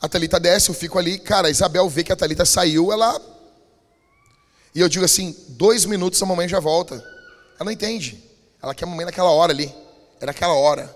[0.00, 3.33] A Thalita desce, eu fico ali, cara, a Isabel vê que a Thalita saiu, ela
[4.74, 6.96] e eu digo assim: dois minutos a mamãe já volta.
[6.96, 8.22] Ela não entende.
[8.60, 9.72] Ela quer a mamãe naquela hora ali.
[10.20, 10.94] É naquela hora.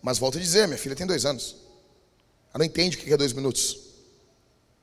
[0.00, 1.56] Mas volto a dizer: minha filha tem dois anos.
[2.52, 3.78] Ela não entende o que é dois minutos.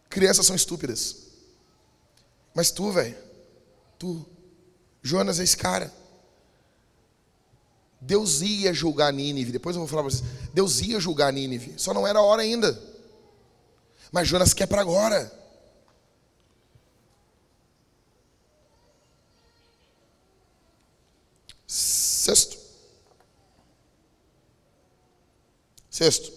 [0.09, 1.27] Crianças são estúpidas.
[2.55, 3.15] Mas tu, velho,
[3.97, 4.25] tu,
[5.03, 5.93] Jonas é esse cara.
[8.01, 9.51] Deus ia julgar Nínive.
[9.51, 10.29] Depois eu vou falar para vocês.
[10.53, 11.73] Deus ia julgar Nínive.
[11.77, 12.81] Só não era a hora ainda.
[14.11, 15.31] Mas Jonas quer para agora.
[21.67, 22.57] Sexto.
[25.99, 26.31] Sexto.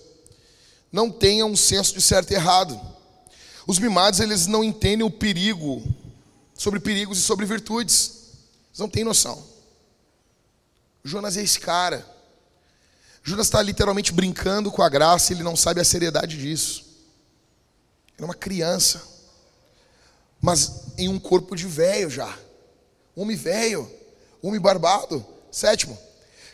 [0.90, 2.81] Não tenham um senso de certo e errado.
[3.64, 5.81] Os mimados, eles não entendem o perigo,
[6.53, 8.11] sobre perigos e sobre virtudes.
[8.70, 9.40] Eles não têm noção.
[11.05, 12.05] Jonas é esse cara.
[13.22, 16.85] Jonas está literalmente brincando com a graça ele não sabe a seriedade disso.
[18.16, 19.01] Ele é uma criança,
[20.40, 22.37] mas em um corpo de velho já.
[23.14, 23.88] Homem velho,
[24.42, 25.25] homem barbado.
[25.53, 25.96] Sétimo,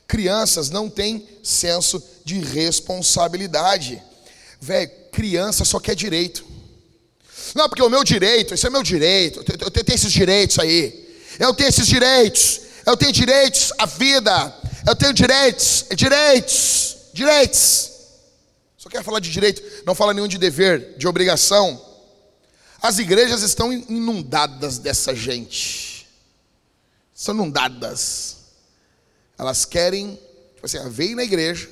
[0.06, 4.02] crianças não têm senso de responsabilidade.
[4.60, 6.44] Velho, criança só quer direito.
[7.54, 11.08] Não, porque o meu direito, esse é meu direito, eu tenho esses direitos aí.
[11.38, 14.54] Eu tenho esses direitos, eu tenho direitos à vida,
[14.86, 17.90] Eu tenho direitos, direitos, direitos.
[18.76, 21.80] Só quer falar de direito, não fala nenhum de dever, de obrigação.
[22.80, 26.06] As igrejas estão inundadas dessa gente.
[27.14, 28.36] São inundadas.
[29.38, 30.18] Elas querem,
[30.54, 31.68] tipo assim, vem na igreja,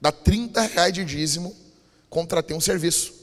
[0.00, 1.54] dá 30 reais de dízimo,
[2.08, 3.14] contratei um serviço.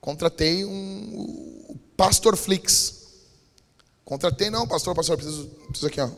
[0.00, 3.00] Contratei um, Pastor Flix.
[4.04, 6.08] Contratei, não, pastor, pastor, preciso, preciso aqui, ó.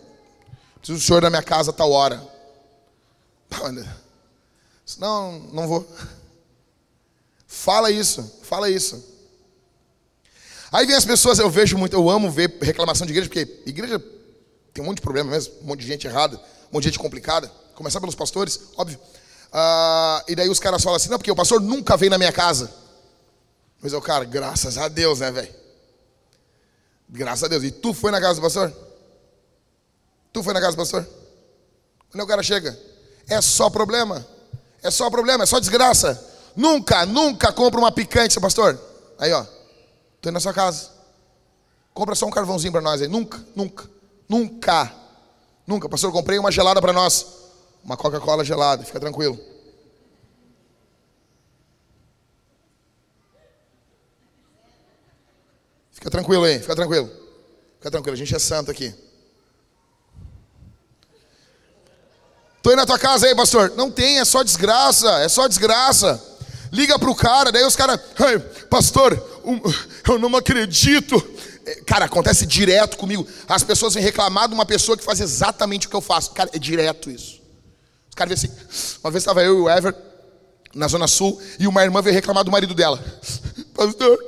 [0.79, 2.27] Preciso do senhor na minha casa a tal hora.
[4.99, 5.87] Não, não vou.
[7.47, 9.03] Fala isso, fala isso.
[10.71, 13.99] Aí vem as pessoas, eu vejo muito, eu amo ver reclamação de igreja, porque igreja
[14.73, 16.99] tem um monte de problema mesmo, um monte de gente errada, um monte de gente
[16.99, 17.49] complicada.
[17.75, 18.99] Começar pelos pastores, óbvio.
[19.53, 22.33] Ah, e daí os caras falam assim, não, porque o pastor nunca veio na minha
[22.33, 22.73] casa.
[23.83, 25.55] Mas eu, cara, graças a Deus, né, velho?
[27.09, 27.63] Graças a Deus.
[27.65, 28.73] E tu foi na casa do pastor?
[30.33, 31.07] Tu foi na casa do pastor?
[32.11, 32.79] Quando o cara chega,
[33.29, 34.27] é só problema.
[34.83, 36.31] É só problema, é só desgraça.
[36.57, 38.79] Nunca, nunca compra uma picante, pastor.
[39.19, 39.45] Aí, ó.
[40.21, 40.91] Tô indo na sua casa.
[41.93, 43.09] Compra só um carvãozinho para nós aí.
[43.09, 43.89] Nunca, nunca,
[44.29, 44.93] nunca.
[45.67, 45.89] Nunca.
[45.89, 47.42] Pastor, comprei uma gelada para nós.
[47.85, 49.39] Uma Coca-Cola gelada, fica tranquilo.
[55.91, 57.09] Fica tranquilo aí, fica tranquilo.
[57.79, 58.95] Fica tranquilo, a gente é santo aqui.
[62.63, 63.73] Tô indo na tua casa aí, pastor.
[63.77, 66.23] Não tem, é só desgraça, é só desgraça.
[66.73, 68.01] Liga pro cara, daí os caras,
[68.71, 69.61] pastor, um,
[70.09, 71.17] eu não acredito.
[71.67, 73.27] É, cara, acontece direto comigo.
[73.49, 76.31] As pessoas vêm reclamar de uma pessoa que faz exatamente o que eu faço.
[76.31, 77.42] Cara, é direto isso.
[78.13, 78.53] Os caras assim.
[79.03, 79.97] Uma vez estava eu e o Ever
[80.75, 83.03] na Zona Sul e uma irmã veio reclamar do marido dela.
[83.73, 84.19] Pastor,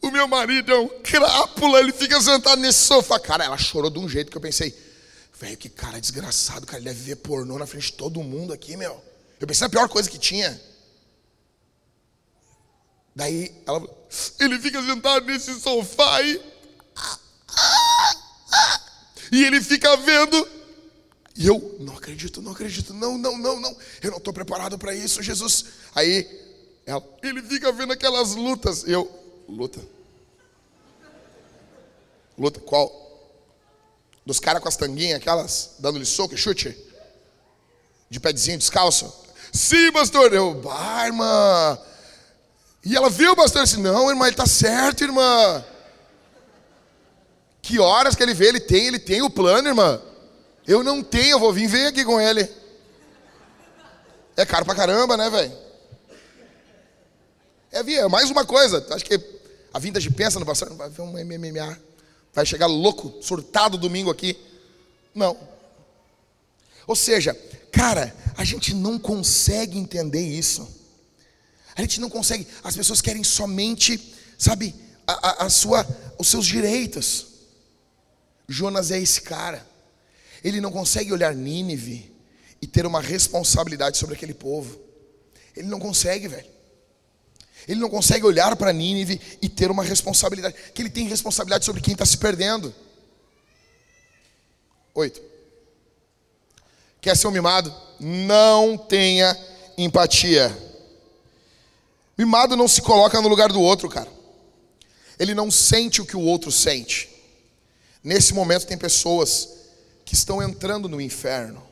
[0.00, 3.18] o meu marido é um crápula, ele fica sentado nesse sofá.
[3.18, 4.72] Cara, ela chorou de um jeito que eu pensei,
[5.42, 6.78] Velho, que cara desgraçado, cara.
[6.78, 9.02] Ele deve ver pornô na frente de todo mundo aqui, meu.
[9.40, 10.60] Eu pensei na pior coisa que tinha.
[13.12, 13.84] Daí ela
[14.38, 16.40] ele fica sentado nesse sofá aí.
[19.32, 20.61] E ele fica vendo.
[21.36, 23.76] E eu, não acredito, não acredito, não, não, não, não.
[24.02, 25.64] Eu não estou preparado para isso, Jesus.
[25.94, 26.28] Aí
[26.84, 28.84] ela, ele fica vendo aquelas lutas.
[28.86, 29.10] Eu,
[29.48, 29.80] luta.
[32.36, 33.00] Luta, qual?
[34.26, 36.76] Dos caras com as tanguinhas, aquelas, dando-lhe soco chute.
[38.10, 39.12] De pedezinho descalço.
[39.52, 40.32] Sim, pastor.
[40.34, 41.78] Eu, bah, irmã.
[42.84, 45.64] E ela viu o pastor e disse: Não, irmã, ele está certo, irmã.
[47.62, 48.48] Que horas que ele vê?
[48.48, 50.00] Ele tem, ele tem o plano, irmã.
[50.66, 52.48] Eu não tenho, eu vou vir ver aqui com ele.
[54.36, 55.52] É caro pra caramba, né, velho?
[57.70, 58.86] É, via, mais uma coisa.
[58.90, 59.20] Acho que
[59.72, 61.78] a vinda de pensa no pastor, vai ver um MMA.
[62.32, 64.38] Vai chegar louco, surtado domingo aqui.
[65.14, 65.36] Não.
[66.86, 67.34] Ou seja,
[67.70, 70.68] cara, a gente não consegue entender isso.
[71.74, 72.46] A gente não consegue.
[72.62, 74.74] As pessoas querem somente, sabe,
[75.06, 75.86] a, a, a sua,
[76.18, 77.26] os seus direitos.
[78.48, 79.66] Jonas é esse cara.
[80.42, 82.12] Ele não consegue olhar Nínive
[82.60, 84.78] e ter uma responsabilidade sobre aquele povo.
[85.56, 86.50] Ele não consegue, velho.
[87.68, 91.80] Ele não consegue olhar para Nínive e ter uma responsabilidade, que ele tem responsabilidade sobre
[91.80, 92.74] quem está se perdendo.
[94.94, 95.22] Oito.
[97.00, 97.74] Quer ser um mimado?
[98.00, 99.36] Não tenha
[99.78, 100.56] empatia.
[102.16, 104.10] Mimado não se coloca no lugar do outro, cara.
[105.18, 107.08] Ele não sente o que o outro sente.
[108.02, 109.61] Nesse momento tem pessoas
[110.12, 111.66] que estão entrando no inferno.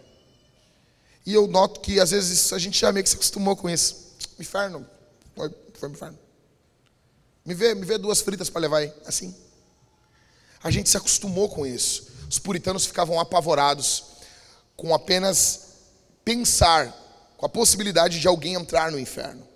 [1.26, 4.14] E eu noto que às vezes a gente já meio que se acostumou com isso.
[4.38, 4.87] Inferno,
[5.37, 6.18] foi pro inferno.
[7.44, 8.90] Me vê, me vê duas fritas para levar aí.
[9.05, 9.37] Assim.
[10.62, 12.07] A gente se acostumou com isso.
[12.31, 14.05] Os puritanos ficavam apavorados
[14.74, 15.74] com apenas
[16.24, 16.96] pensar
[17.37, 19.46] com a possibilidade de alguém entrar no inferno.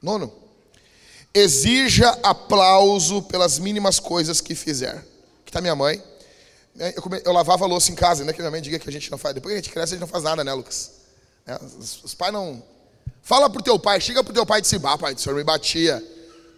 [0.00, 0.32] Nono,
[1.34, 4.94] exija aplauso pelas mínimas coisas que fizer.
[5.42, 6.02] Aqui está minha mãe.
[6.78, 8.32] Eu, come, eu, lavava a louça em casa, né?
[8.32, 9.34] Que minha mãe diga que a gente não faz.
[9.34, 10.92] Depois que a gente cresce, a gente não faz nada, né, Lucas?
[11.46, 12.62] É, os, os pais não,
[13.26, 15.42] Fala pro teu pai, chega pro teu pai e diz: Ah, pai, o senhor me
[15.42, 16.00] batia.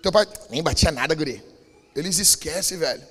[0.02, 1.42] Teu pai, nem batia nada, guri.
[1.96, 3.02] Eles esquecem, velho.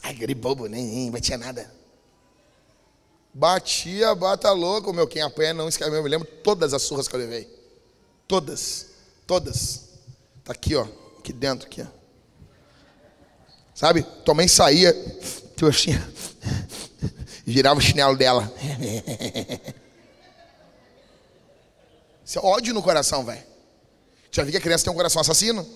[0.00, 1.68] Ai, guri bobo, nem, nem batia nada.
[3.34, 5.08] Batia, bata louco, meu.
[5.08, 5.90] Quem apanha não esquece.
[5.90, 7.52] Eu me lembro todas as surras que eu levei.
[8.28, 8.86] Todas.
[9.26, 9.88] Todas.
[10.44, 10.86] Tá aqui, ó.
[11.18, 12.01] Aqui dentro, aqui, ó.
[13.82, 14.04] Sabe?
[14.24, 14.94] Tua mãe saía,
[15.56, 15.90] tu assim,
[17.44, 18.48] girava o chinelo dela.
[22.24, 23.42] Isso é ódio no coração, velho.
[24.30, 25.68] Já vi que a criança tem um coração assassino?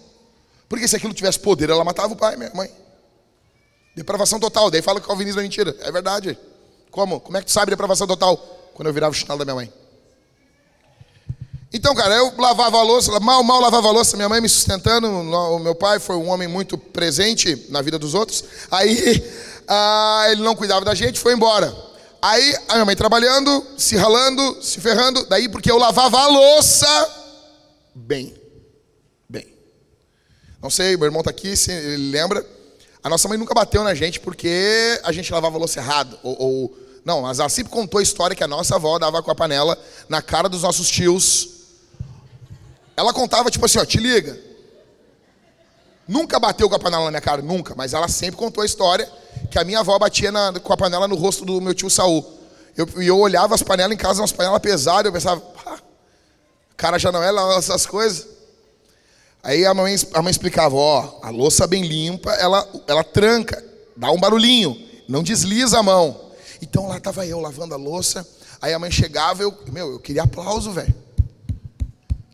[0.69, 2.71] Porque se aquilo tivesse poder, ela matava o pai, minha mãe.
[3.97, 4.71] Depravação total.
[4.71, 5.75] Daí fala que o calvinismo é mentira.
[5.81, 6.38] É verdade.
[6.92, 7.19] Como?
[7.19, 8.37] Como é que tu sabe depravação total?
[8.73, 9.73] Quando eu virava o chinelo da minha mãe.
[11.72, 15.09] Então, cara, eu lavava a louça, mal, mal lavava a louça, minha mãe me sustentando,
[15.09, 18.44] o meu pai foi um homem muito presente na vida dos outros.
[18.70, 19.22] Aí,
[19.66, 21.74] ah, ele não cuidava da gente, foi embora.
[22.22, 26.87] Aí, a minha mãe trabalhando, se ralando, se ferrando, daí porque eu lavava a louça
[27.94, 28.35] bem.
[29.29, 29.46] Bem.
[30.62, 32.44] Não sei, meu irmão está aqui, se ele lembra.
[33.02, 36.18] A nossa mãe nunca bateu na gente porque a gente lavava a louça errado.
[36.22, 39.31] Ou, ou, não, mas ela sempre contou a história que a nossa avó dava com
[39.31, 41.56] a panela na cara dos nossos tios.
[42.96, 44.38] Ela contava tipo assim, ó, te liga.
[46.09, 47.74] Nunca bateu com a panela na minha cara, nunca.
[47.76, 49.11] Mas ela sempre contou a história
[49.50, 52.24] que a minha avó batia na, com a panela no rosto do meu tio Saul.
[52.76, 55.78] E eu, eu, olhava as panelas em casa, umas panelas pesadas, eu pensava, ah,
[56.76, 58.26] cara já não é lá essas coisas.
[59.42, 63.62] Aí a mãe, a mãe explicava, ó, a louça bem limpa, ela, ela tranca,
[63.96, 64.76] dá um barulhinho,
[65.09, 66.32] não desliza a mão.
[66.61, 68.26] Então lá estava eu lavando a louça,
[68.61, 71.06] aí a mãe chegava, eu, meu, eu queria aplauso, velho.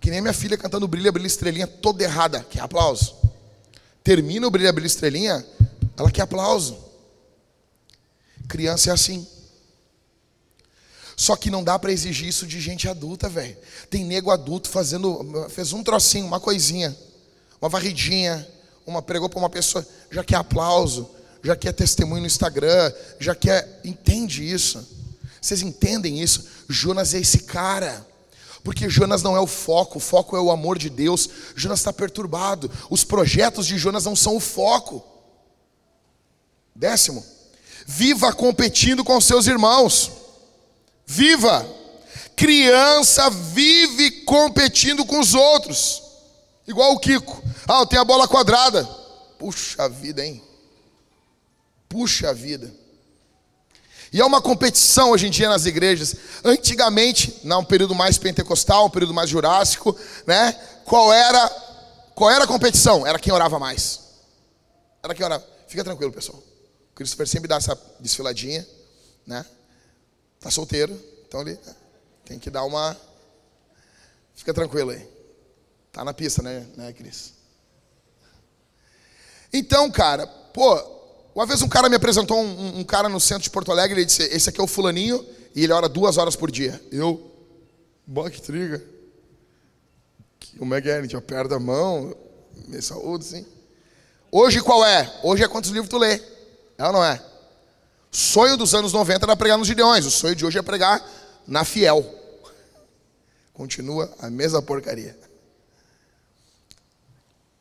[0.02, 3.14] Que nem minha filha cantando Brilha, Brilha, Estrelinha, toda errada, quer aplauso.
[4.02, 5.46] Termina o Brilha, Brilha, Estrelinha,
[5.96, 6.76] ela quer aplauso.
[8.48, 9.24] Criança é assim.
[11.16, 13.56] Só que não dá para exigir isso de gente adulta, velho.
[13.88, 16.96] Tem nego adulto fazendo, fez um trocinho, uma coisinha,
[17.60, 18.44] uma varridinha,
[18.84, 21.08] uma pregou para uma pessoa, já quer aplauso,
[21.44, 24.84] já quer testemunho no Instagram, já quer, entende isso?
[25.40, 26.44] Vocês entendem isso?
[26.68, 28.04] Jonas é esse cara.
[28.62, 31.28] Porque Jonas não é o foco, o foco é o amor de Deus.
[31.56, 32.70] Jonas está perturbado.
[32.88, 35.04] Os projetos de Jonas não são o foco.
[36.74, 37.24] Décimo,
[37.86, 40.10] viva competindo com seus irmãos.
[41.06, 41.66] Viva!
[42.36, 46.02] Criança vive competindo com os outros.
[46.66, 47.42] Igual o Kiko.
[47.68, 48.84] Ah, eu tenho a bola quadrada.
[49.38, 50.42] Puxa vida, hein?
[51.88, 52.72] Puxa vida.
[54.12, 56.14] E é uma competição hoje em dia nas igrejas.
[56.44, 59.96] Antigamente, num período mais pentecostal, um período mais jurássico,
[60.26, 60.52] né?
[60.84, 61.48] Qual era
[62.14, 63.06] qual era a competição?
[63.06, 64.00] Era quem orava mais.
[65.02, 65.46] Era quem orava.
[65.66, 66.38] Fica tranquilo, pessoal.
[66.38, 68.66] O Christopher sempre dá essa desfiladinha,
[69.26, 69.44] né?
[70.38, 70.92] Tá solteiro,
[71.26, 71.58] então ele
[72.24, 72.96] tem que dar uma.
[74.34, 75.08] Fica tranquilo aí.
[75.90, 77.32] Tá na pista, né, né, Cris?
[79.52, 80.76] Então, cara, pô,
[81.34, 84.06] uma vez um cara me apresentou um, um, cara no centro de Porto Alegre, ele
[84.06, 86.80] disse: Esse aqui é o Fulaninho, e ele ora duas horas por dia.
[86.90, 87.30] Eu,
[88.06, 88.82] boa que triga.
[90.58, 90.98] Como é que é?
[90.98, 92.14] A gente aperta a mão,
[92.68, 93.46] me saúde, sim.
[94.30, 95.12] Hoje qual é?
[95.22, 96.20] Hoje é quantos livros tu lê?
[96.78, 97.22] É ou não é?
[98.12, 100.04] sonho dos anos 90 era pregar nos Gideões.
[100.04, 101.02] O sonho de hoje é pregar
[101.46, 102.04] na Fiel.
[103.54, 105.18] Continua a mesma porcaria.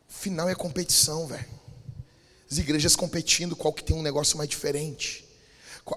[0.10, 1.61] Final é competição, velho.
[2.52, 5.26] As igrejas competindo, qual que tem um negócio mais diferente.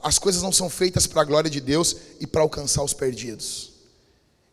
[0.02, 3.72] As coisas não são feitas para a glória de Deus e para alcançar os perdidos.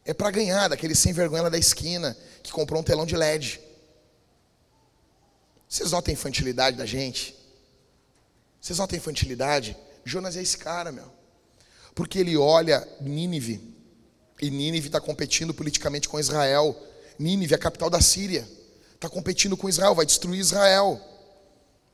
[0.03, 3.61] É para ganhar daquele sem vergonha da esquina que comprou um telão de LED.
[5.69, 7.35] Vocês notam a infantilidade da gente?
[8.59, 9.77] Vocês notam a infantilidade?
[10.03, 11.09] Jonas é esse cara, meu.
[11.93, 13.61] Porque ele olha Nínive,
[14.41, 16.75] e Nínive está competindo politicamente com Israel.
[17.19, 18.47] Nínive é a capital da Síria.
[18.95, 20.99] Está competindo com Israel, vai destruir Israel.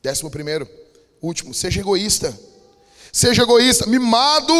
[0.02, 0.68] Décimo primeiro,
[1.22, 2.38] último, seja egoísta.
[3.12, 3.86] Seja egoísta.
[3.88, 4.54] Mimado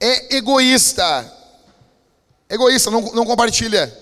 [0.00, 1.34] é egoísta.
[2.48, 3.92] Egoísta, não, não compartilha.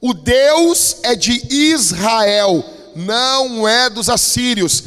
[0.00, 2.64] O Deus é de Israel,
[2.96, 4.82] não é dos assírios.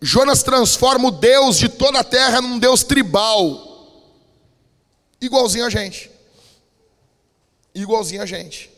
[0.00, 4.12] Jonas transforma o Deus de toda a terra num Deus tribal,
[5.20, 6.10] igualzinho a gente.
[7.74, 8.75] Igualzinho a gente.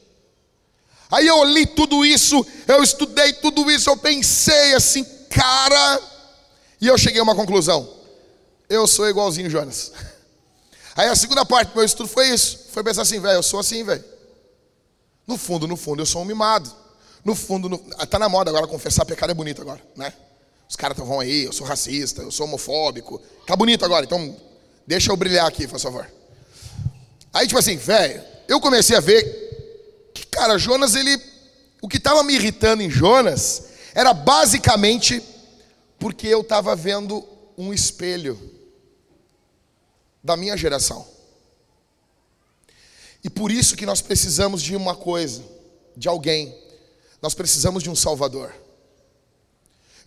[1.10, 6.00] Aí eu li tudo isso, eu estudei tudo isso, eu pensei assim, cara,
[6.80, 7.88] e eu cheguei a uma conclusão.
[8.68, 9.92] Eu sou igualzinho Jonas.
[10.94, 12.66] Aí a segunda parte do meu estudo foi isso.
[12.72, 14.04] Foi pensar assim, velho, eu sou assim, velho.
[15.26, 16.70] No fundo, no fundo, eu sou um mimado.
[17.24, 17.78] No fundo, no...
[17.78, 20.12] tá na moda agora confessar pecado é bonito agora, né?
[20.68, 23.20] Os caras vão aí, eu sou racista, eu sou homofóbico.
[23.46, 24.36] Tá bonito agora, então
[24.86, 26.10] deixa eu brilhar aqui, por favor.
[27.32, 29.47] Aí, tipo assim, velho, eu comecei a ver
[30.30, 31.20] cara, Jonas, ele.
[31.80, 35.22] O que estava me irritando em Jonas era basicamente
[35.98, 37.26] porque eu estava vendo
[37.56, 38.38] um espelho
[40.22, 41.06] da minha geração.
[43.22, 45.42] E por isso que nós precisamos de uma coisa,
[45.96, 46.56] de alguém.
[47.20, 48.54] Nós precisamos de um Salvador.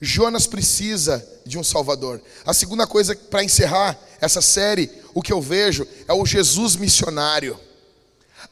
[0.01, 2.21] Jonas precisa de um Salvador.
[2.45, 7.59] A segunda coisa para encerrar essa série, o que eu vejo é o Jesus missionário,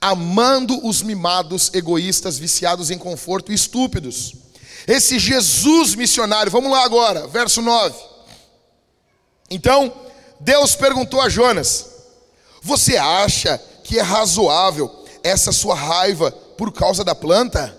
[0.01, 4.33] amando os mimados, egoístas, viciados em conforto e estúpidos.
[4.87, 7.95] Esse Jesus missionário, vamos lá agora, verso 9.
[9.49, 9.93] Então,
[10.39, 11.87] Deus perguntou a Jonas:
[12.61, 17.77] Você acha que é razoável essa sua raiva por causa da planta?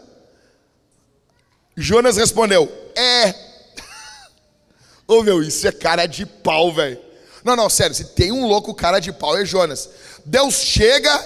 [1.76, 3.30] Jonas respondeu: É.
[5.08, 7.00] Ô oh, meu, isso é cara de pau, velho.
[7.42, 9.88] Não, não, sério, se tem um louco cara de pau é Jonas.
[10.24, 11.18] Deus chega,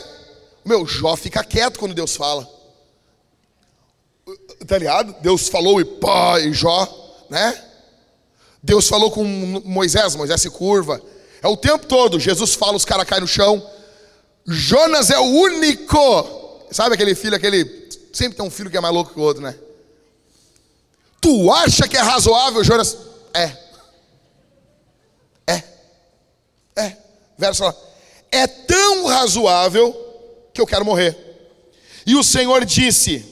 [0.65, 2.49] meu, Jó fica quieto quando Deus fala.
[4.67, 5.15] Tá ligado?
[5.21, 6.89] Deus falou e pá, e Jó,
[7.29, 7.63] né?
[8.63, 9.23] Deus falou com
[9.65, 11.01] Moisés, Moisés se curva.
[11.43, 13.71] É o tempo todo, Jesus fala, os caras caem no chão.
[14.47, 16.67] Jonas é o único.
[16.71, 17.89] Sabe aquele filho, aquele.
[18.13, 19.55] Sempre tem um filho que é mais louco que o outro, né?
[21.21, 22.97] Tu acha que é razoável, Jonas?
[23.35, 23.57] É.
[25.47, 25.63] É.
[26.77, 26.97] É.
[27.37, 27.75] Verso lá.
[28.31, 30.04] É tão razoável
[30.55, 31.17] que eu quero morrer.
[32.07, 33.25] E o Senhor disse: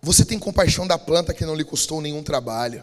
[0.00, 2.82] Você tem compaixão da planta que não lhe custou nenhum trabalho.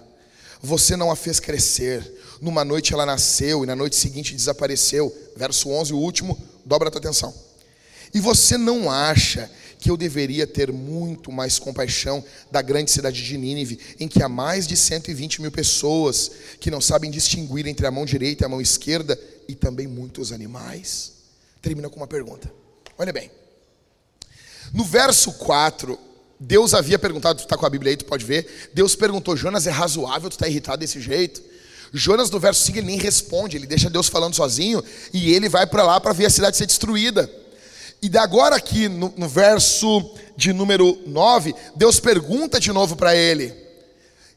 [0.62, 2.20] Você não a fez crescer.
[2.40, 5.14] Numa noite ela nasceu e na noite seguinte desapareceu.
[5.36, 7.34] Verso 11, o último, dobra a tua atenção.
[8.14, 9.50] E você não acha
[9.80, 14.30] que eu deveria ter muito mais compaixão da grande cidade de Nínive, em que há
[14.30, 18.50] mais de 120 mil pessoas que não sabem distinguir entre a mão direita e a
[18.50, 21.23] mão esquerda, e também muitos animais?
[21.64, 22.52] Termina com uma pergunta.
[22.98, 23.32] Olha bem.
[24.74, 25.98] No verso 4,
[26.38, 28.70] Deus havia perguntado, tu está com a Bíblia aí, tu pode ver.
[28.74, 31.42] Deus perguntou: Jonas, é razoável tu estar tá irritado desse jeito?
[31.94, 34.84] Jonas, no verso 5, ele nem responde, ele deixa Deus falando sozinho
[35.14, 37.32] e ele vai para lá para ver a cidade ser destruída.
[38.02, 43.54] E agora aqui no, no verso de número 9, Deus pergunta de novo para ele.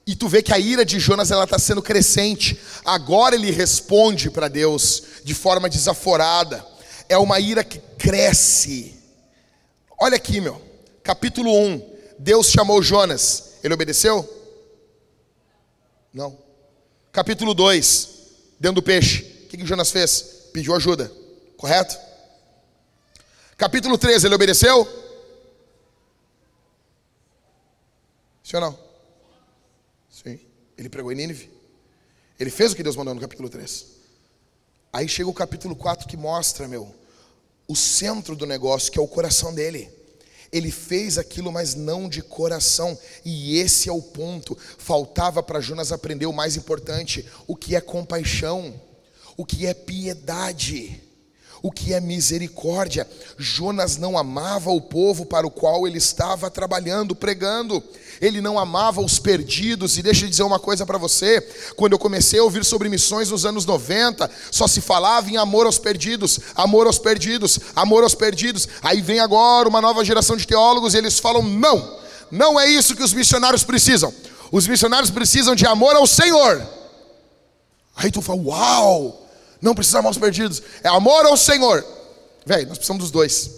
[0.06, 2.56] E tu vê que a ira de Jonas ela está sendo crescente.
[2.84, 6.64] Agora ele responde para Deus de forma desaforada.
[7.08, 8.94] É uma ira que cresce.
[9.98, 10.60] Olha aqui, meu.
[11.02, 11.96] Capítulo 1.
[12.18, 13.54] Deus chamou Jonas.
[13.62, 14.28] Ele obedeceu?
[16.12, 16.38] Não.
[17.12, 18.10] Capítulo 2.
[18.58, 19.22] Dentro do peixe.
[19.44, 20.48] O que, que Jonas fez?
[20.52, 21.10] Pediu ajuda.
[21.56, 21.96] Correto?
[23.56, 24.84] Capítulo 13, ele obedeceu?
[28.42, 28.78] Sim ou não?
[30.10, 30.38] Sim.
[30.76, 31.50] Ele pregou em Nínive.
[32.38, 33.95] Ele fez o que Deus mandou no capítulo 3.
[34.92, 36.94] Aí chega o capítulo 4 que mostra, meu,
[37.68, 39.90] o centro do negócio, que é o coração dele.
[40.52, 42.98] Ele fez aquilo, mas não de coração.
[43.24, 44.56] E esse é o ponto.
[44.78, 48.80] Faltava para Jonas aprender o mais importante: o que é compaixão,
[49.36, 51.05] o que é piedade
[51.66, 53.08] o que é misericórdia.
[53.36, 57.82] Jonas não amava o povo para o qual ele estava trabalhando, pregando.
[58.20, 59.98] Ele não amava os perdidos.
[59.98, 61.40] E deixa eu dizer uma coisa para você:
[61.74, 65.66] quando eu comecei a ouvir sobre missões nos anos 90, só se falava em amor
[65.66, 68.68] aos perdidos, amor aos perdidos, amor aos perdidos.
[68.80, 71.98] Aí vem agora uma nova geração de teólogos e eles falam: não,
[72.30, 74.14] não é isso que os missionários precisam.
[74.52, 76.64] Os missionários precisam de amor ao Senhor.
[77.96, 79.25] Aí tu fala: uau!
[79.66, 80.62] Não precisa amar os perdidos.
[80.80, 81.84] É amor ao Senhor.
[82.46, 83.50] Velho, nós precisamos dos dois.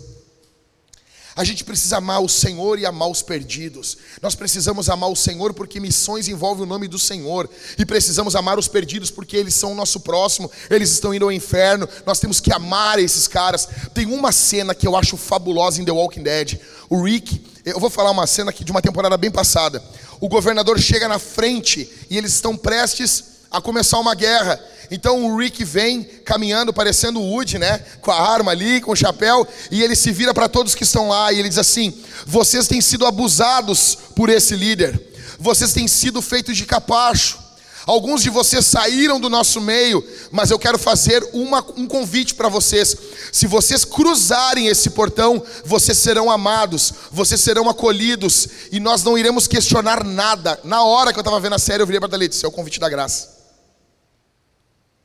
[1.37, 3.99] A gente precisa amar o Senhor e amar os perdidos.
[4.23, 7.47] Nós precisamos amar o Senhor porque missões envolvem o nome do Senhor.
[7.79, 10.51] E precisamos amar os perdidos porque eles são o nosso próximo.
[10.71, 11.87] Eles estão indo ao inferno.
[12.07, 13.69] Nós temos que amar esses caras.
[13.93, 16.59] Tem uma cena que eu acho fabulosa em The Walking Dead.
[16.89, 19.85] O Rick, eu vou falar uma cena aqui de uma temporada bem passada.
[20.19, 24.61] O governador chega na frente e eles estão prestes a começar uma guerra.
[24.91, 27.79] Então o Rick vem caminhando, parecendo o Woody, né?
[28.01, 31.09] Com a arma ali, com o chapéu, e ele se vira para todos que estão
[31.09, 31.93] lá e ele diz assim:
[32.27, 35.01] Vocês têm sido abusados por esse líder,
[35.39, 37.49] vocês têm sido feitos de capacho.
[37.87, 42.47] Alguns de vocês saíram do nosso meio, mas eu quero fazer uma, um convite para
[42.47, 42.95] vocês.
[43.33, 49.47] Se vocês cruzarem esse portão, vocês serão amados, vocês serão acolhidos, e nós não iremos
[49.47, 50.61] questionar nada.
[50.65, 52.53] Na hora que eu estava vendo a série, eu virei para Dalite: Esse é o
[52.53, 53.38] convite da graça.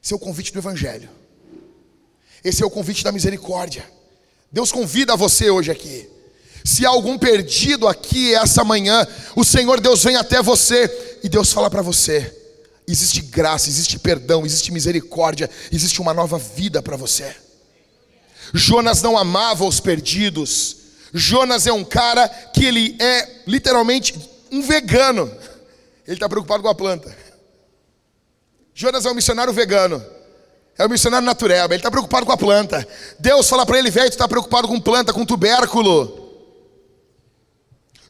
[0.03, 1.09] Esse é o convite do Evangelho.
[2.43, 3.89] Esse é o convite da misericórdia.
[4.51, 6.09] Deus convida você hoje aqui.
[6.65, 11.53] Se há algum perdido aqui essa manhã, o Senhor Deus vem até você e Deus
[11.53, 12.35] fala para você:
[12.85, 17.33] existe graça, existe perdão, existe misericórdia, existe uma nova vida para você.
[18.53, 20.77] Jonas não amava os perdidos.
[21.13, 24.13] Jonas é um cara que ele é literalmente
[24.51, 25.31] um vegano.
[26.05, 27.22] Ele está preocupado com a planta.
[28.73, 30.03] Jonas é um missionário vegano.
[30.77, 31.73] É um missionário natureba.
[31.73, 32.87] Ele está preocupado com a planta.
[33.19, 36.21] Deus fala para ele, velho, tu está preocupado com planta, com tubérculo.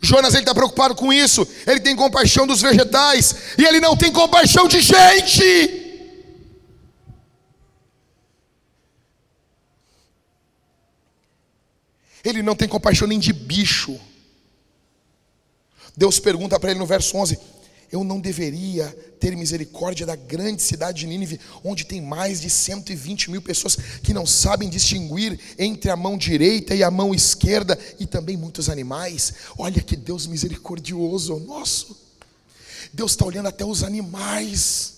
[0.01, 1.47] Jonas ele está preocupado com isso.
[1.65, 5.81] Ele tem compaixão dos vegetais e ele não tem compaixão de gente.
[12.23, 13.99] Ele não tem compaixão nem de bicho.
[15.95, 17.37] Deus pergunta para ele no verso 11:
[17.93, 18.87] Eu não deveria
[19.19, 24.15] ter misericórdia da grande cidade de Nínive, onde tem mais de 120 mil pessoas que
[24.15, 29.35] não sabem distinguir entre a mão direita e a mão esquerda, e também muitos animais?
[29.59, 31.95] Olha que Deus misericordioso nosso.
[32.91, 34.93] Deus está olhando até os animais,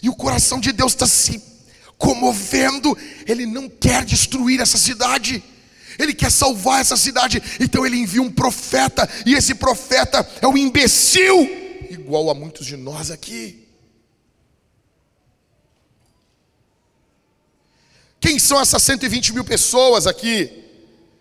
[0.00, 1.42] e o coração de Deus está se
[1.98, 2.96] comovendo,
[3.26, 5.42] Ele não quer destruir essa cidade.
[6.00, 10.56] Ele quer salvar essa cidade, então ele envia um profeta, e esse profeta é um
[10.56, 11.36] imbecil,
[11.90, 13.68] igual a muitos de nós aqui.
[18.18, 20.64] Quem são essas 120 mil pessoas aqui,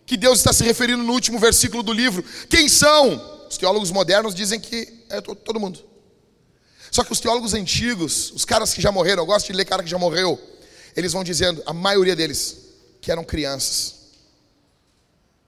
[0.06, 2.24] que Deus está se referindo no último versículo do livro?
[2.50, 3.48] Quem são?
[3.50, 5.84] Os teólogos modernos dizem que é todo mundo.
[6.90, 9.84] Só que os teólogos antigos, os caras que já morreram, eu gosto de ler cara
[9.84, 10.40] que já morreu,
[10.96, 12.58] eles vão dizendo, a maioria deles,
[13.02, 13.99] que eram crianças.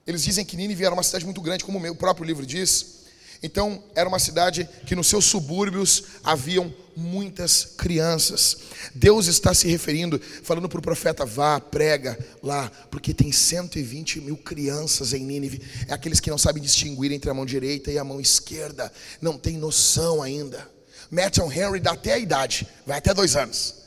[0.06, 3.02] Eles dizem que Nínive era uma cidade muito grande, como o próprio livro diz.
[3.42, 8.58] Então, era uma cidade que nos seus subúrbios haviam muitas crianças.
[8.94, 14.36] Deus está se referindo, falando para o profeta: vá, prega lá, porque tem 120 mil
[14.36, 15.60] crianças em Nínive.
[15.88, 19.36] É aqueles que não sabem distinguir entre a mão direita e a mão esquerda, não
[19.36, 20.70] tem noção ainda.
[21.10, 23.82] Matthew Henry dá até a idade, vai até dois anos.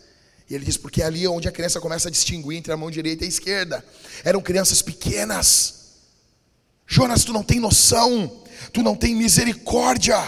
[0.49, 2.91] E ele diz: porque é ali onde a criança começa a distinguir entre a mão
[2.91, 3.85] direita e a esquerda.
[4.23, 5.74] Eram crianças pequenas.
[6.87, 8.31] Jonas, tu não tem noção,
[8.71, 10.19] tu não tem misericórdia.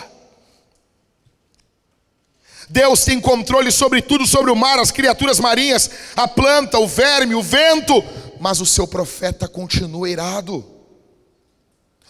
[2.69, 7.33] Deus tem controle sobre tudo, sobre o mar, as criaturas marinhas, a planta, o verme,
[7.33, 8.03] o vento,
[8.39, 10.65] mas o seu profeta continua irado.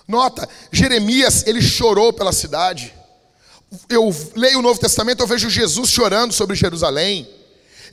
[0.08, 2.94] Nota, Jeremias, ele chorou pela cidade.
[3.90, 7.28] Eu leio o Novo Testamento, eu vejo Jesus chorando sobre Jerusalém.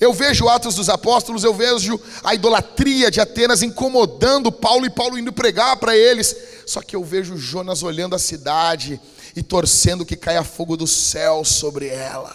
[0.01, 5.19] Eu vejo Atos dos Apóstolos, eu vejo a idolatria de Atenas incomodando Paulo e Paulo
[5.19, 6.37] indo pregar para eles.
[6.67, 9.01] Só que eu vejo Jonas olhando a cidade
[9.37, 12.35] e torcendo que caia fogo do céu sobre ela.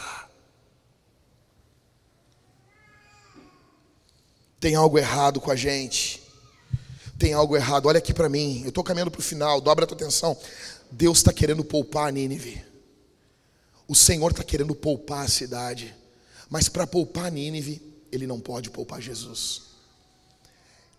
[4.60, 6.22] Tem algo errado com a gente.
[7.18, 7.88] Tem algo errado.
[7.88, 8.62] Olha aqui para mim.
[8.64, 9.62] Eu estou caminhando para o final.
[9.62, 10.38] Dobra a tua atenção.
[10.91, 12.62] Deus está querendo poupar a Nínive.
[13.88, 15.95] O Senhor está querendo poupar a cidade.
[16.50, 17.82] Mas para poupar Nínive,
[18.12, 19.70] ele não pode poupar Jesus.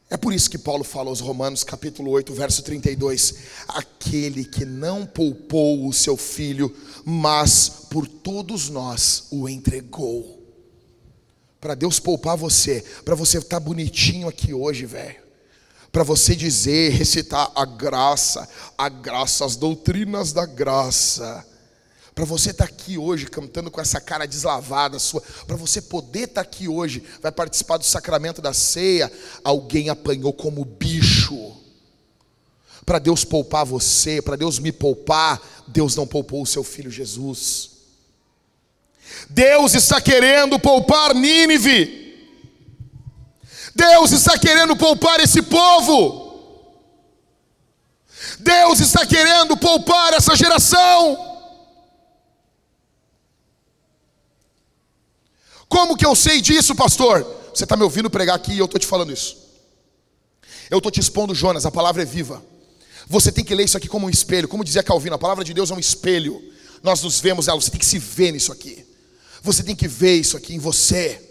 [0.08, 3.34] É por isso que Paulo fala aos Romanos, capítulo 8, verso 32:
[3.68, 6.74] Aquele que não poupou o seu filho,
[7.04, 10.38] mas por todos nós o entregou.
[11.60, 15.20] Para Deus poupar você, para você estar tá bonitinho aqui hoje, velho.
[15.92, 18.48] Para você dizer, recitar a graça,
[18.78, 21.46] a graça, as doutrinas da graça
[22.20, 26.24] para você estar tá aqui hoje cantando com essa cara deslavada sua, para você poder
[26.24, 29.10] estar tá aqui hoje, vai participar do sacramento da ceia,
[29.42, 31.56] alguém apanhou como bicho.
[32.84, 37.70] Para Deus poupar você, para Deus me poupar, Deus não poupou o seu filho Jesus.
[39.30, 42.28] Deus está querendo poupar Nínive.
[43.74, 46.38] Deus está querendo poupar esse povo.
[48.38, 51.29] Deus está querendo poupar essa geração.
[55.70, 57.24] Como que eu sei disso, pastor?
[57.54, 59.38] Você está me ouvindo pregar aqui e eu estou te falando isso.
[60.68, 62.42] Eu estou te expondo, Jonas, a palavra é viva.
[63.06, 64.48] Você tem que ler isso aqui como um espelho.
[64.48, 66.42] Como dizia Calvino, a palavra de Deus é um espelho.
[66.82, 68.84] Nós nos vemos ela, você tem que se ver nisso aqui.
[69.42, 71.24] Você tem que ver isso aqui em você.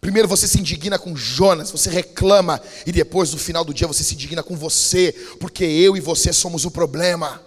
[0.00, 4.02] Primeiro você se indigna com Jonas, você reclama, e depois no final do dia você
[4.02, 7.40] se indigna com você, porque eu e você somos o problema.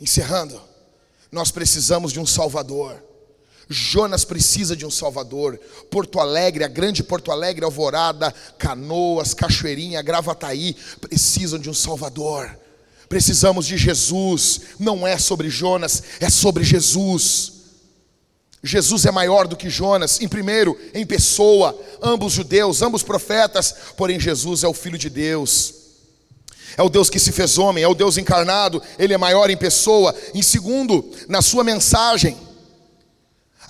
[0.00, 0.58] Encerrando,
[1.30, 3.11] nós precisamos de um Salvador.
[3.72, 5.58] Jonas precisa de um Salvador.
[5.90, 12.58] Porto Alegre, a grande Porto Alegre, Alvorada, Canoas, Cachoeirinha, Gravataí, precisam de um Salvador.
[13.08, 14.60] Precisamos de Jesus.
[14.78, 17.52] Não é sobre Jonas, é sobre Jesus.
[18.62, 24.20] Jesus é maior do que Jonas, em primeiro, em pessoa, ambos judeus, ambos profetas, porém
[24.20, 25.74] Jesus é o Filho de Deus.
[26.76, 29.56] É o Deus que se fez homem, é o Deus encarnado, ele é maior em
[29.56, 30.14] pessoa.
[30.32, 32.36] Em segundo, na sua mensagem,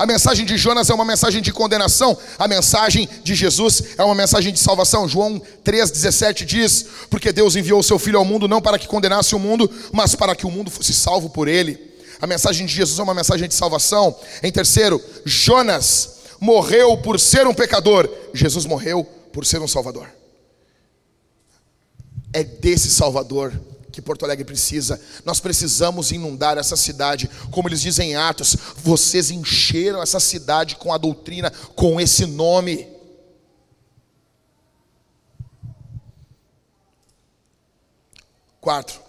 [0.03, 4.17] a mensagem de Jonas é uma mensagem de condenação, a mensagem de Jesus é uma
[4.17, 5.09] mensagem de salvação.
[5.09, 9.33] João 3,17 diz: Porque Deus enviou o seu Filho ao mundo não para que condenasse
[9.33, 11.79] o mundo, mas para que o mundo fosse salvo por ele.
[12.21, 14.13] A mensagem de Jesus é uma mensagem de salvação.
[14.43, 20.09] Em terceiro, Jonas morreu por ser um pecador, Jesus morreu por ser um salvador.
[22.33, 23.53] É desse Salvador
[23.93, 25.01] que Porto Alegre precisa.
[25.25, 30.93] Nós precisamos inundar essa cidade, como eles dizem em Atos, vocês encheram essa cidade com
[30.93, 32.89] a doutrina, com esse nome.
[38.61, 39.01] Quatro,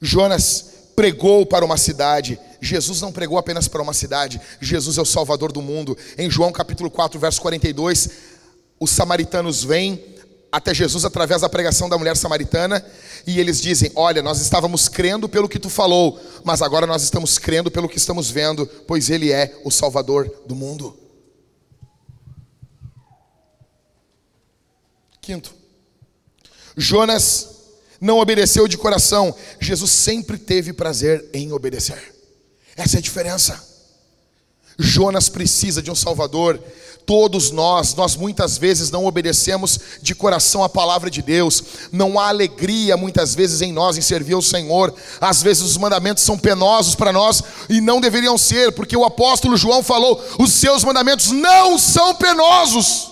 [0.00, 2.38] Jonas pregou para uma cidade.
[2.60, 4.40] Jesus não pregou apenas para uma cidade.
[4.60, 5.96] Jesus é o Salvador do mundo.
[6.18, 8.10] Em João capítulo 4, verso 42,
[8.78, 10.02] os samaritanos vêm
[10.52, 12.84] até Jesus através da pregação da mulher samaritana
[13.26, 17.38] e eles dizem: Olha, nós estávamos crendo pelo que tu falou, mas agora nós estamos
[17.38, 20.98] crendo pelo que estamos vendo, pois Ele é o Salvador do mundo.
[25.20, 25.54] Quinto,
[26.76, 27.48] Jonas
[28.00, 32.14] não obedeceu de coração, Jesus sempre teve prazer em obedecer.
[32.74, 33.68] Essa é a diferença.
[34.78, 36.58] Jonas precisa de um Salvador.
[37.06, 41.62] Todos nós, nós muitas vezes não obedecemos de coração a palavra de Deus.
[41.90, 44.94] Não há alegria muitas vezes em nós em servir ao Senhor.
[45.20, 49.56] Às vezes os mandamentos são penosos para nós e não deveriam ser, porque o apóstolo
[49.56, 53.10] João falou: "Os seus mandamentos não são penosos".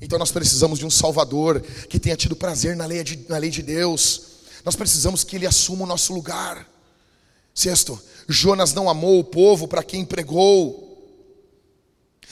[0.00, 3.50] Então nós precisamos de um Salvador que tenha tido prazer na lei de, na lei
[3.50, 4.22] de Deus.
[4.64, 6.66] Nós precisamos que Ele assuma o nosso lugar.
[7.54, 10.81] Sexto, Jonas não amou o povo para quem pregou.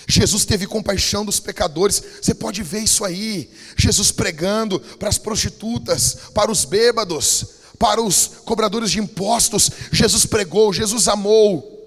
[0.07, 2.03] Jesus teve compaixão dos pecadores.
[2.21, 3.51] Você pode ver isso aí.
[3.77, 7.47] Jesus pregando para as prostitutas, para os bêbados,
[7.79, 9.71] para os cobradores de impostos.
[9.93, 11.79] Jesus pregou, Jesus amou.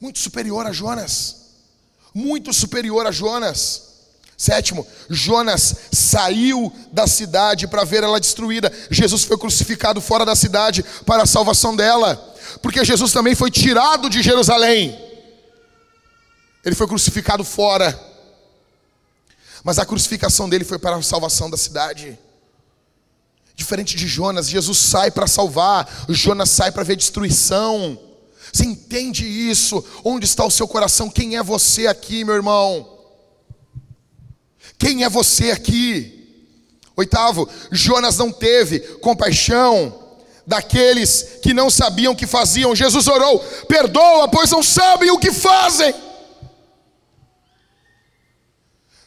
[0.00, 1.36] Muito superior a Jonas.
[2.14, 3.86] Muito superior a Jonas.
[4.36, 8.70] Sétimo, Jonas saiu da cidade para ver ela destruída.
[8.90, 14.10] Jesus foi crucificado fora da cidade para a salvação dela, porque Jesus também foi tirado
[14.10, 15.05] de Jerusalém.
[16.66, 17.96] Ele foi crucificado fora,
[19.62, 22.18] mas a crucificação dele foi para a salvação da cidade.
[23.54, 27.96] Diferente de Jonas, Jesus sai para salvar, Jonas sai para ver destruição.
[28.52, 29.84] Você entende isso?
[30.04, 31.08] Onde está o seu coração?
[31.08, 32.98] Quem é você aqui, meu irmão?
[34.76, 36.50] Quem é você aqui?
[36.96, 40.02] Oitavo, Jonas não teve compaixão
[40.44, 42.74] daqueles que não sabiam o que faziam.
[42.74, 43.38] Jesus orou:
[43.68, 45.94] perdoa, pois não sabem o que fazem.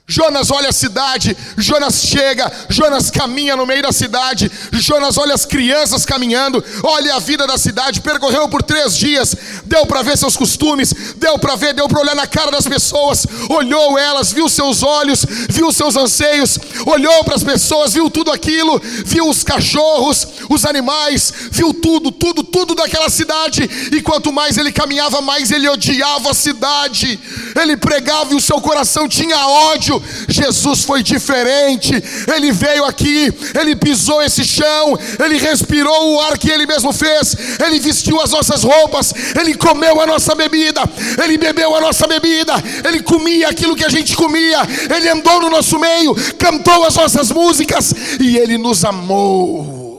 [0.10, 5.46] Jonas olha a cidade, Jonas chega, Jonas caminha no meio da cidade, Jonas olha as
[5.46, 9.36] crianças caminhando, olha a vida da cidade, percorreu por três dias,
[9.66, 13.28] deu para ver seus costumes, deu para ver, deu para olhar na cara das pessoas,
[13.50, 16.58] olhou elas, viu seus olhos, viu seus anseios,
[16.88, 22.44] olhou para as pessoas, viu tudo aquilo, viu os cachorros, os animais, viu tudo, tudo,
[22.44, 27.20] tudo daquela cidade, e quanto mais ele caminhava, mais ele odiava a cidade,
[27.62, 31.94] ele pregava e o seu coração tinha ódio Jesus foi diferente.
[32.34, 37.36] Ele veio aqui, ele pisou esse chão, ele respirou o ar que ele mesmo fez,
[37.66, 40.82] ele vestiu as nossas roupas, ele comeu a nossa bebida,
[41.24, 42.54] ele bebeu a nossa bebida,
[42.88, 44.60] ele comia aquilo que a gente comia,
[44.96, 49.90] ele andou no nosso meio, cantou as nossas músicas e ele nos amou.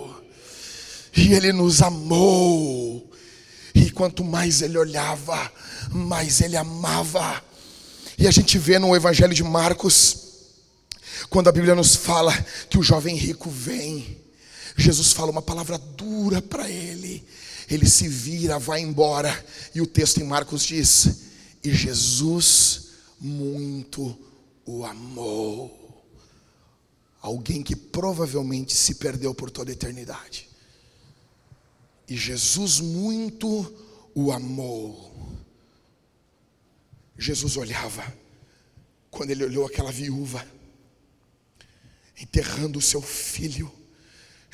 [1.16, 3.04] E ele nos amou.
[3.74, 5.50] E quanto mais ele olhava,
[5.90, 7.42] mais ele amava.
[8.20, 10.16] E a gente vê no Evangelho de Marcos,
[11.30, 12.30] quando a Bíblia nos fala
[12.68, 14.18] que o jovem rico vem,
[14.76, 17.26] Jesus fala uma palavra dura para ele,
[17.66, 19.32] ele se vira, vai embora,
[19.74, 21.22] e o texto em Marcos diz:
[21.64, 24.14] E Jesus muito
[24.66, 26.04] o amou.
[27.22, 30.46] Alguém que provavelmente se perdeu por toda a eternidade.
[32.06, 33.74] E Jesus muito
[34.14, 35.39] o amou.
[37.20, 38.02] Jesus olhava,
[39.10, 40.42] quando ele olhou aquela viúva,
[42.18, 43.70] enterrando o seu filho,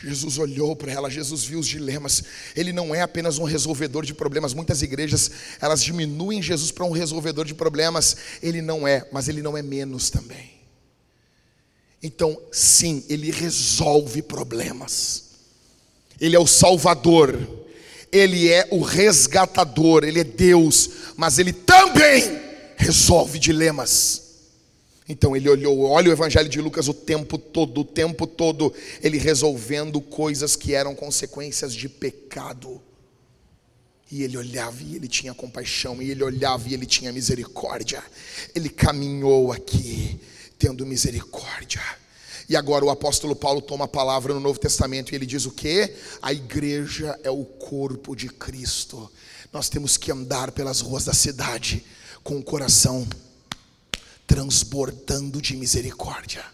[0.03, 2.25] Jesus olhou para ela, Jesus viu os dilemas.
[2.57, 4.53] Ele não é apenas um resolvedor de problemas.
[4.53, 8.17] Muitas igrejas, elas diminuem Jesus para um resolvedor de problemas.
[8.43, 10.51] Ele não é, mas ele não é menos também.
[12.03, 15.31] Então, sim, ele resolve problemas.
[16.21, 17.64] Ele é o salvador.
[18.12, 22.46] Ele é o resgatador, ele é Deus, mas ele também
[22.77, 24.22] resolve dilemas.
[25.09, 29.18] Então ele olhou, olha o Evangelho de Lucas o tempo todo, o tempo todo, ele
[29.18, 32.83] resolvendo coisas que eram consequências de pecado.
[34.11, 38.03] E ele olhava e ele tinha compaixão, e ele olhava e ele tinha misericórdia.
[38.55, 40.20] Ele caminhou aqui,
[40.59, 41.83] tendo misericórdia.
[42.49, 45.51] E agora o apóstolo Paulo toma a palavra no Novo Testamento e ele diz o
[45.51, 45.93] que?
[46.22, 49.11] A igreja é o corpo de Cristo.
[49.53, 51.85] Nós temos que andar pelas ruas da cidade
[52.27, 53.07] com o coração
[54.27, 56.45] transbordando de misericórdia.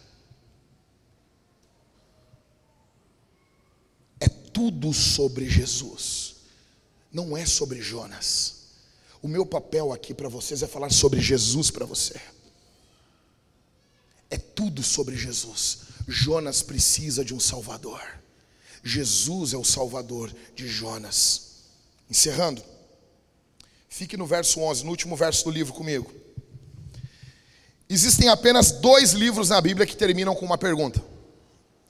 [4.19, 6.35] É tudo sobre Jesus,
[7.11, 8.67] não é sobre Jonas.
[9.19, 12.21] O meu papel aqui para vocês é falar sobre Jesus para você.
[14.29, 15.79] É tudo sobre Jesus.
[16.07, 17.99] Jonas precisa de um Salvador.
[18.83, 21.63] Jesus é o Salvador de Jonas.
[22.07, 22.63] Encerrando,
[23.93, 26.11] fique no verso 11, no último verso do livro comigo.
[27.87, 30.99] Existem apenas dois livros na Bíblia que terminam com uma pergunta.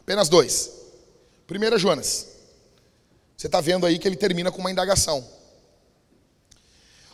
[0.02, 0.70] Apenas dois.
[1.48, 2.28] Primeiro é Jonas.
[3.38, 5.26] Você está vendo aí que ele termina com uma indagação.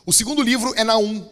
[0.07, 1.23] O segundo livro é Naum.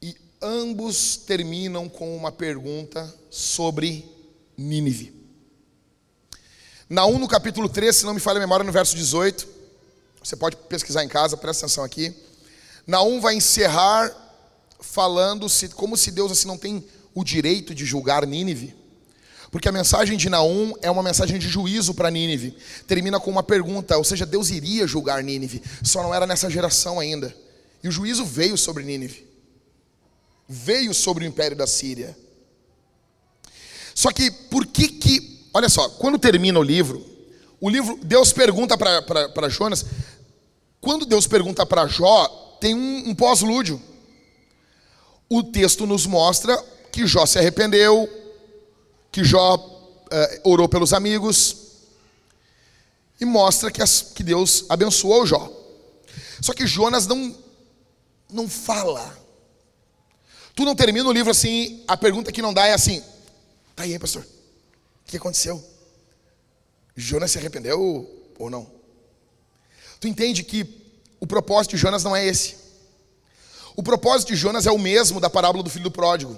[0.00, 4.08] E ambos terminam com uma pergunta sobre
[4.56, 5.12] Nínive.
[6.88, 9.51] Naum, no capítulo 3, se não me falha a memória, no verso 18.
[10.22, 12.14] Você pode pesquisar em casa, presta atenção aqui.
[12.86, 14.10] Naum vai encerrar
[14.80, 18.74] falando se, como se Deus assim não tem o direito de julgar Nínive.
[19.50, 22.56] Porque a mensagem de Naum é uma mensagem de juízo para Nínive.
[22.86, 26.98] Termina com uma pergunta, ou seja, Deus iria julgar Nínive, só não era nessa geração
[26.98, 27.34] ainda.
[27.82, 29.28] E o juízo veio sobre Nínive.
[30.48, 32.16] Veio sobre o império da Síria.
[33.94, 37.04] Só que por que que, olha só, quando termina o livro,
[37.60, 39.84] o livro, Deus pergunta para Jonas,
[40.82, 42.26] quando Deus pergunta para Jó,
[42.60, 43.80] tem um, um pós-lúdio.
[45.28, 46.60] O texto nos mostra
[46.90, 48.10] que Jó se arrependeu,
[49.12, 51.56] que Jó uh, orou pelos amigos
[53.20, 55.50] e mostra que, as, que Deus abençoou Jó.
[56.40, 57.32] Só que Jonas não,
[58.28, 59.16] não fala.
[60.52, 63.00] Tu não termina o livro assim, a pergunta que não dá é assim:
[63.76, 65.62] tá aí, pastor, o que aconteceu?
[66.96, 68.81] Jonas se arrependeu ou não?
[70.02, 70.66] Tu entende que
[71.20, 72.56] o propósito de Jonas não é esse.
[73.76, 76.36] O propósito de Jonas é o mesmo da parábola do filho do pródigo.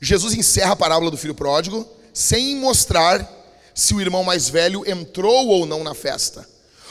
[0.00, 3.30] Jesus encerra a parábola do filho pródigo sem mostrar
[3.74, 6.48] se o irmão mais velho entrou ou não na festa.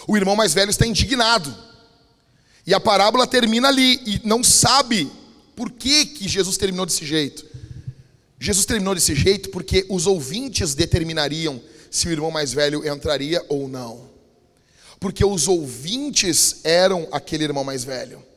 [0.07, 1.51] O irmão mais velho está indignado.
[2.67, 5.11] E a parábola termina ali e não sabe
[5.55, 7.43] por que, que Jesus terminou desse jeito.
[8.39, 13.67] Jesus terminou desse jeito porque os ouvintes determinariam se o irmão mais velho entraria ou
[13.67, 14.10] não.
[15.01, 18.31] Porque os ouvintes eram aquele irmão mais velho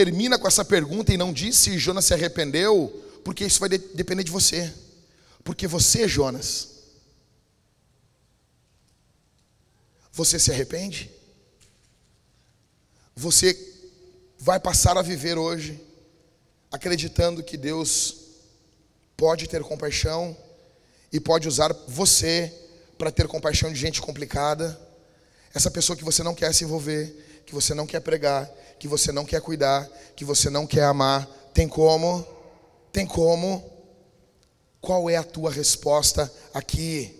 [0.00, 2.88] termina com essa pergunta e não diz se Jonas se arrependeu,
[3.24, 4.72] porque isso vai de depender de você.
[5.44, 6.68] Porque você, Jonas,
[10.10, 11.10] você se arrepende?
[13.14, 13.54] Você
[14.38, 15.78] vai passar a viver hoje
[16.72, 18.16] acreditando que Deus
[19.16, 20.34] pode ter compaixão
[21.12, 22.50] e pode usar você
[22.96, 24.80] para ter compaixão de gente complicada,
[25.52, 28.48] essa pessoa que você não quer se envolver, que você não quer pregar,
[28.78, 32.26] que você não quer cuidar, que você não quer amar, tem como?
[32.92, 33.64] Tem como?
[34.80, 37.14] Qual é a tua resposta aqui?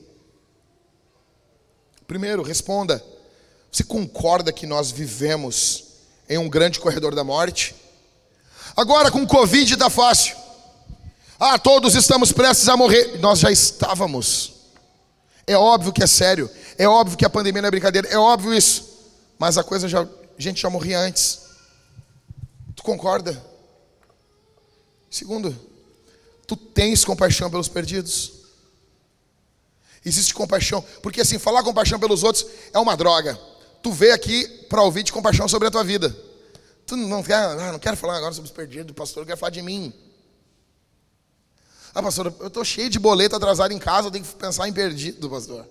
[2.06, 3.04] Primeiro, responda.
[3.70, 5.84] Você concorda que nós vivemos
[6.28, 7.74] em um grande corredor da morte?
[8.76, 10.36] Agora com Covid está fácil.
[11.38, 13.18] Ah, todos estamos prestes a morrer.
[13.18, 14.52] Nós já estávamos.
[15.46, 16.50] É óbvio que é sério.
[16.80, 18.08] É óbvio que a pandemia não é brincadeira.
[18.08, 18.88] É óbvio isso.
[19.38, 20.00] Mas a coisa já.
[20.00, 20.08] A
[20.38, 21.40] gente já morria antes.
[22.74, 23.38] Tu concorda?
[25.10, 25.54] Segundo,
[26.46, 28.32] tu tens compaixão pelos perdidos.
[30.02, 33.38] Existe compaixão, porque assim, falar compaixão pelos outros é uma droga.
[33.82, 36.16] Tu veio aqui para ouvir de compaixão sobre a tua vida.
[36.86, 39.50] Tu não quer, ah, não quero falar agora sobre os perdidos, pastor, eu quero falar
[39.50, 39.92] de mim.
[41.94, 44.72] Ah, pastor, eu estou cheio de boleto atrasado em casa, eu tenho que pensar em
[44.72, 45.66] perdido, pastor.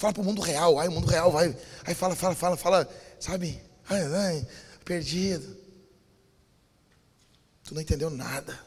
[0.00, 1.54] Fala para o mundo real, ai, o mundo real vai.
[1.84, 2.88] Aí fala, fala, fala, fala,
[3.20, 3.62] sabe?
[3.86, 4.48] Ai, ai,
[4.82, 5.54] perdido.
[7.62, 8.58] Tu não entendeu nada.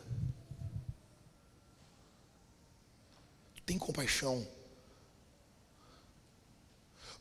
[3.65, 4.47] Tem compaixão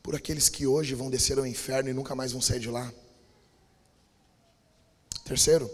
[0.03, 2.93] por aqueles que hoje vão descer ao inferno e nunca mais vão sair de lá.
[5.25, 5.67] Terceiro,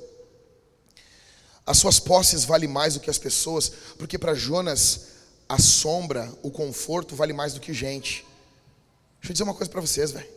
[1.66, 3.68] as suas posses valem mais do que as pessoas,
[3.98, 5.08] porque para Jonas
[5.50, 8.29] a sombra, o conforto vale mais do que gente.
[9.20, 10.28] Deixa eu dizer uma coisa para vocês, velho.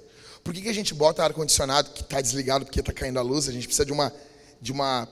[0.43, 3.23] Por que, que a gente bota ar condicionado que está desligado porque está caindo a
[3.23, 3.49] luz?
[3.49, 4.13] A gente precisa de uma
[4.61, 5.09] de uma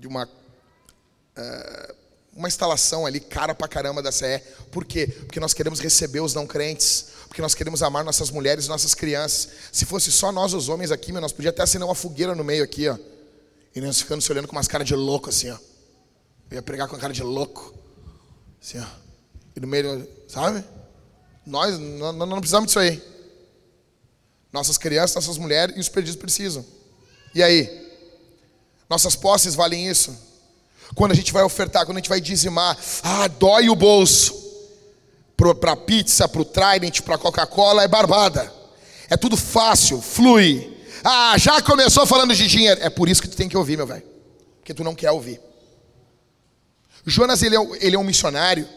[0.00, 1.94] de uma, uh,
[2.34, 4.42] uma instalação ali cara pra caramba da CE.
[4.72, 5.06] Por quê?
[5.06, 7.08] Porque nós queremos receber os não crentes.
[7.28, 9.50] Porque nós queremos amar nossas mulheres nossas crianças.
[9.70, 12.42] Se fosse só nós, os homens aqui, meu, nós podíamos até acender uma fogueira no
[12.42, 12.98] meio aqui, ó.
[13.74, 15.58] E nós ficando se olhando com umas caras de louco, assim, ó.
[16.50, 17.72] Eu ia pregar com a cara de louco.
[18.60, 18.86] Assim, ó.
[19.54, 20.64] E no meio, sabe?
[21.46, 23.02] Nós não, não precisamos disso aí.
[24.52, 26.64] Nossas crianças, nossas mulheres e os perdidos precisam.
[27.34, 27.88] E aí?
[28.88, 30.16] Nossas posses valem isso.
[30.94, 34.38] Quando a gente vai ofertar, quando a gente vai dizimar, ah, dói o bolso.
[35.58, 38.52] Para pizza, para o Trident, para Coca-Cola, é barbada.
[39.08, 40.76] É tudo fácil, flui.
[41.02, 42.80] Ah, já começou falando de dinheiro.
[42.82, 44.02] É por isso que tu tem que ouvir, meu velho.
[44.58, 45.40] Porque tu não quer ouvir.
[47.06, 48.68] Jonas ele é, ele é um missionário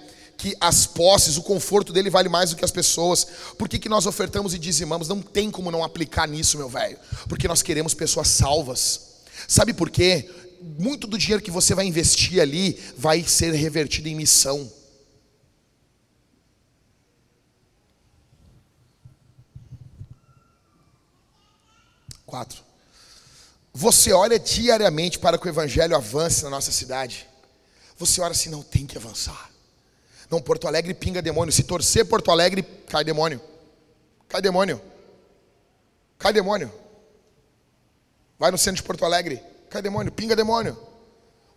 [0.44, 3.26] que as posses, o conforto dele vale mais do que as pessoas.
[3.58, 5.08] Por que, que nós ofertamos e dizimamos?
[5.08, 7.00] Não tem como não aplicar nisso, meu velho.
[7.30, 9.22] Porque nós queremos pessoas salvas.
[9.48, 10.30] Sabe por quê?
[10.78, 14.70] Muito do dinheiro que você vai investir ali vai ser revertido em missão.
[22.26, 22.62] Quatro.
[23.74, 27.30] Você olha diariamente para que o evangelho avance na nossa cidade.
[27.98, 29.53] Você olha assim, não tem que avançar.
[30.34, 31.54] Não, Porto Alegre pinga demônio.
[31.54, 33.40] Se torcer Porto Alegre, cai demônio.
[34.28, 34.82] Cai demônio.
[36.18, 36.74] Cai demônio.
[38.40, 40.76] Vai no centro de Porto Alegre, cai demônio, pinga demônio.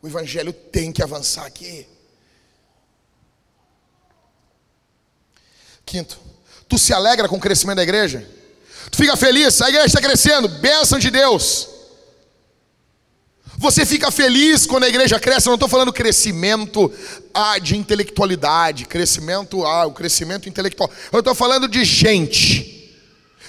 [0.03, 1.89] O evangelho tem que avançar aqui.
[5.87, 6.21] Quinto,
[6.69, 8.29] tu se alegra com o crescimento da igreja?
[8.91, 11.67] Tu fica feliz, a igreja está crescendo, bênção de Deus.
[13.59, 16.93] Você fica feliz quando a igreja cresce, eu não estou falando crescimento
[17.33, 20.91] ah, de intelectualidade, crescimento, ah, o crescimento intelectual.
[21.11, 22.95] Eu estou falando de gente.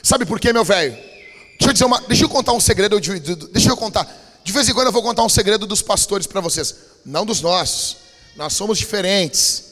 [0.01, 0.93] Sabe por quê, meu velho?
[0.93, 4.08] Deixa eu dizer uma, deixa eu contar um segredo, de, de, deixa eu contar.
[4.43, 6.74] De vez em quando eu vou contar um segredo dos pastores para vocês,
[7.05, 7.97] não dos nossos.
[8.38, 9.64] Nós somos diferentes.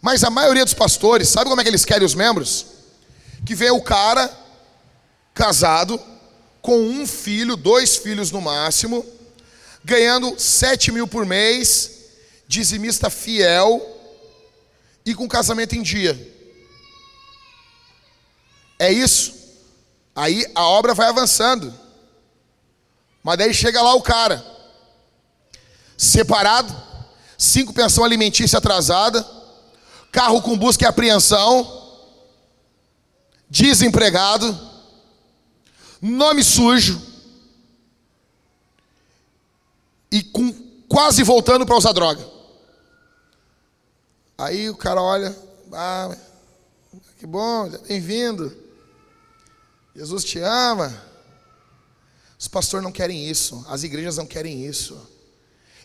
[0.00, 2.64] Mas a maioria dos pastores, sabe como é que eles querem os membros?
[3.44, 4.30] Que vem o cara
[5.34, 6.00] casado
[6.62, 9.04] com um filho, dois filhos no máximo,
[9.84, 11.90] ganhando sete mil por mês,
[12.46, 13.80] dizimista fiel
[15.04, 16.14] e com casamento em dia.
[18.78, 19.34] É isso.
[20.14, 21.72] Aí a obra vai avançando.
[23.22, 24.44] Mas daí chega lá o cara,
[25.96, 26.74] separado,
[27.38, 29.24] cinco pensão alimentícia atrasada,
[30.10, 32.00] carro com busca e apreensão,
[33.48, 34.58] desempregado,
[36.00, 37.00] nome sujo,
[40.12, 40.52] e com,
[40.86, 42.22] quase voltando para usar droga.
[44.36, 45.34] Aí o cara olha,
[45.72, 46.14] ah,
[47.18, 48.54] que bom, bem-vindo.
[49.96, 50.94] Jesus te ama.
[52.38, 55.00] Os pastores não querem isso, as igrejas não querem isso.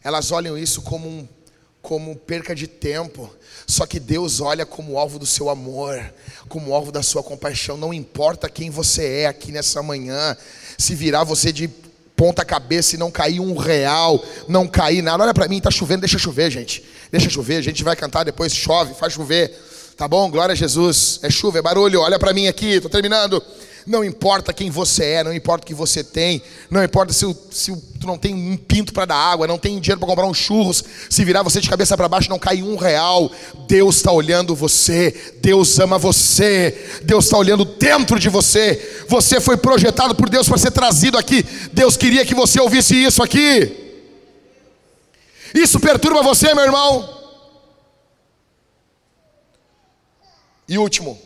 [0.03, 1.27] Elas olham isso como um
[1.79, 3.33] como perca de tempo.
[3.65, 6.13] Só que Deus olha como alvo do seu amor,
[6.49, 7.77] como alvo da sua compaixão.
[7.77, 10.35] Não importa quem você é aqui nessa manhã,
[10.77, 11.69] se virar você de
[12.17, 15.23] ponta cabeça e não cair um real, não cair nada.
[15.23, 16.83] Olha para mim, tá chovendo, deixa chover, gente.
[17.11, 19.55] Deixa chover, a gente vai cantar depois, chove, faz chover.
[19.95, 20.29] Tá bom?
[20.29, 21.19] Glória a Jesus.
[21.21, 22.01] É chuva, é barulho.
[22.01, 23.41] Olha para mim aqui, tô terminando.
[23.87, 27.73] Não importa quem você é, não importa o que você tem, não importa se, se
[27.97, 30.83] tu não tem um pinto para dar água, não tem dinheiro para comprar uns churros,
[31.09, 33.31] se virar você de cabeça para baixo não cai um real.
[33.65, 39.05] Deus está olhando você, Deus ama você, Deus está olhando dentro de você.
[39.07, 41.41] Você foi projetado por Deus para ser trazido aqui.
[41.71, 44.03] Deus queria que você ouvisse isso aqui.
[45.55, 47.09] Isso perturba você, meu irmão?
[50.67, 51.17] E último,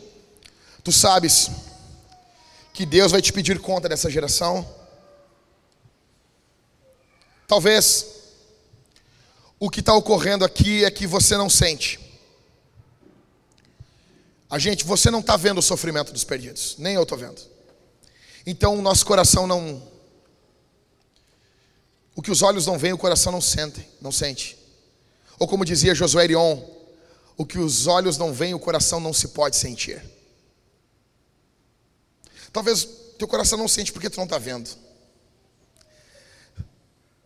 [0.84, 1.50] tu sabes
[2.72, 4.66] que Deus vai te pedir conta dessa geração?
[7.46, 8.06] Talvez
[9.60, 12.00] o que está ocorrendo aqui é que você não sente.
[14.48, 17.40] A gente, você não está vendo o sofrimento dos perdidos, nem eu estou vendo.
[18.46, 19.82] Então o nosso coração não.
[22.14, 24.58] O que os olhos não veem, o coração não sente, não sente.
[25.38, 26.60] Ou como dizia Josué Erion,
[27.36, 30.02] o que os olhos não veem, o coração não se pode sentir.
[32.52, 32.86] Talvez
[33.18, 34.70] teu coração não sente porque tu não está vendo.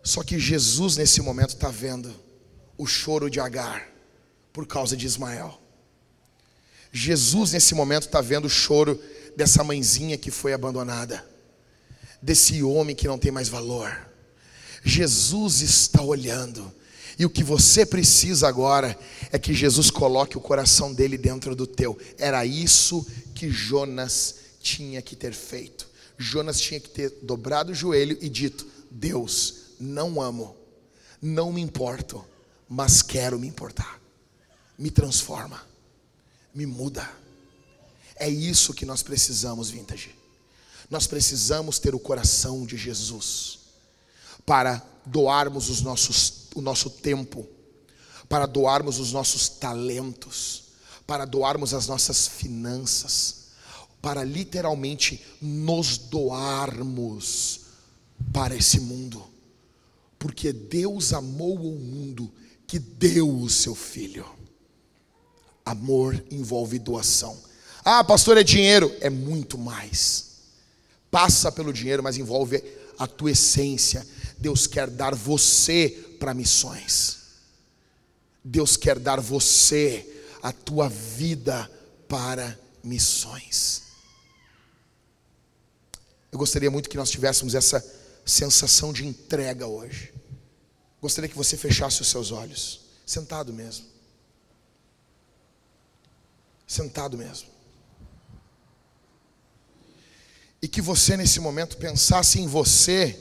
[0.03, 2.15] Só que Jesus nesse momento está vendo
[2.79, 3.89] o choro de Agar
[4.53, 5.61] por causa de Ismael.
[6.93, 9.03] Jesus nesse momento está vendo o choro
[9.37, 11.27] dessa mãezinha que foi abandonada,
[12.23, 14.09] desse homem que não tem mais valor.
[14.85, 16.73] Jesus está olhando.
[17.19, 18.97] E o que você precisa agora
[19.33, 21.99] é que Jesus coloque o coração dele dentro do teu.
[22.17, 23.05] Era isso
[23.35, 24.37] que Jonas
[24.67, 25.89] tinha que ter feito.
[26.19, 30.57] Jonas tinha que ter dobrado o joelho e dito: Deus, não amo,
[31.23, 32.25] não me importo,
[32.69, 34.01] mas quero me importar.
[34.77, 35.63] Me transforma,
[36.53, 37.09] me muda.
[38.17, 40.15] É isso que nós precisamos, vintage.
[40.91, 43.59] Nós precisamos ter o coração de Jesus
[44.45, 47.47] para doarmos os nossos, o nosso tempo,
[48.29, 50.65] para doarmos os nossos talentos,
[51.07, 53.46] para doarmos as nossas finanças
[54.01, 57.61] para literalmente nos doarmos
[58.33, 59.25] para esse mundo.
[60.19, 62.33] Porque Deus amou o mundo
[62.67, 64.27] que deu o seu filho.
[65.65, 67.37] Amor envolve doação.
[67.85, 68.95] Ah, pastor, é dinheiro.
[69.01, 70.27] É muito mais.
[71.11, 72.63] Passa pelo dinheiro, mas envolve
[72.99, 74.07] a tua essência.
[74.39, 75.89] Deus quer dar você
[76.19, 77.19] para missões.
[78.43, 81.71] Deus quer dar você, a tua vida
[82.09, 83.83] para missões.
[86.37, 87.83] Eu gostaria muito que nós tivéssemos essa
[88.23, 90.13] sensação de entrega hoje.
[91.01, 93.87] Gostaria que você fechasse os seus olhos, sentado mesmo.
[96.67, 97.49] Sentado mesmo.
[100.61, 103.19] E que você nesse momento pensasse em você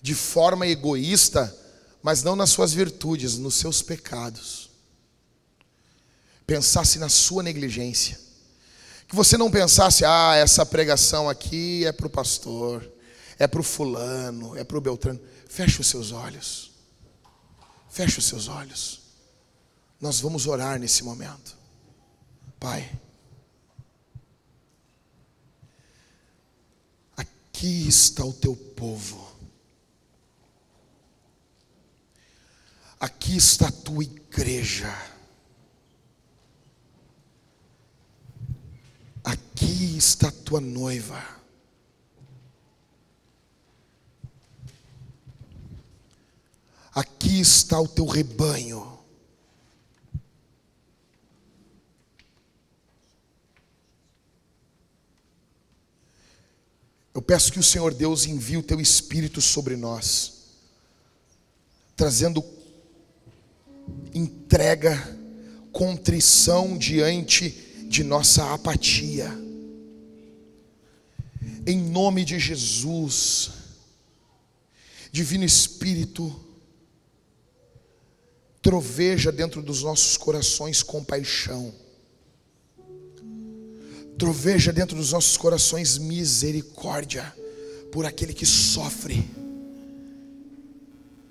[0.00, 1.54] de forma egoísta,
[2.02, 4.70] mas não nas suas virtudes, nos seus pecados.
[6.46, 8.23] Pensasse na sua negligência.
[9.08, 12.90] Que você não pensasse, ah, essa pregação aqui é para o pastor,
[13.38, 15.20] é para o fulano, é para o Beltrano.
[15.48, 16.72] Feche os seus olhos.
[17.88, 19.02] Feche os seus olhos.
[20.00, 21.56] Nós vamos orar nesse momento.
[22.58, 22.90] Pai,
[27.16, 29.32] aqui está o teu povo.
[32.98, 35.13] Aqui está a tua igreja.
[39.24, 41.42] Aqui está a tua noiva.
[46.94, 48.98] Aqui está o teu rebanho.
[57.14, 60.42] Eu peço que o Senhor Deus envie o teu espírito sobre nós,
[61.96, 62.44] trazendo
[64.12, 64.96] entrega,
[65.72, 67.63] contrição diante
[67.94, 69.30] de nossa apatia.
[71.64, 73.50] Em nome de Jesus,
[75.12, 76.34] Divino Espírito,
[78.60, 81.72] troveja dentro dos nossos corações compaixão,
[84.18, 87.32] troveja dentro dos nossos corações misericórdia
[87.92, 89.24] por aquele que sofre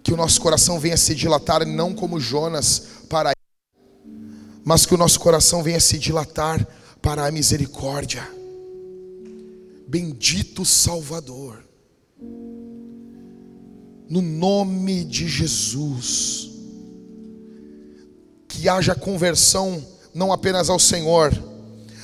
[0.01, 3.32] que o nosso coração venha se dilatar não como Jonas para
[4.63, 6.65] mas que o nosso coração venha se dilatar
[7.01, 8.27] para a misericórdia.
[9.87, 11.63] Bendito Salvador.
[14.09, 16.49] No nome de Jesus.
[18.47, 21.33] Que haja conversão não apenas ao Senhor,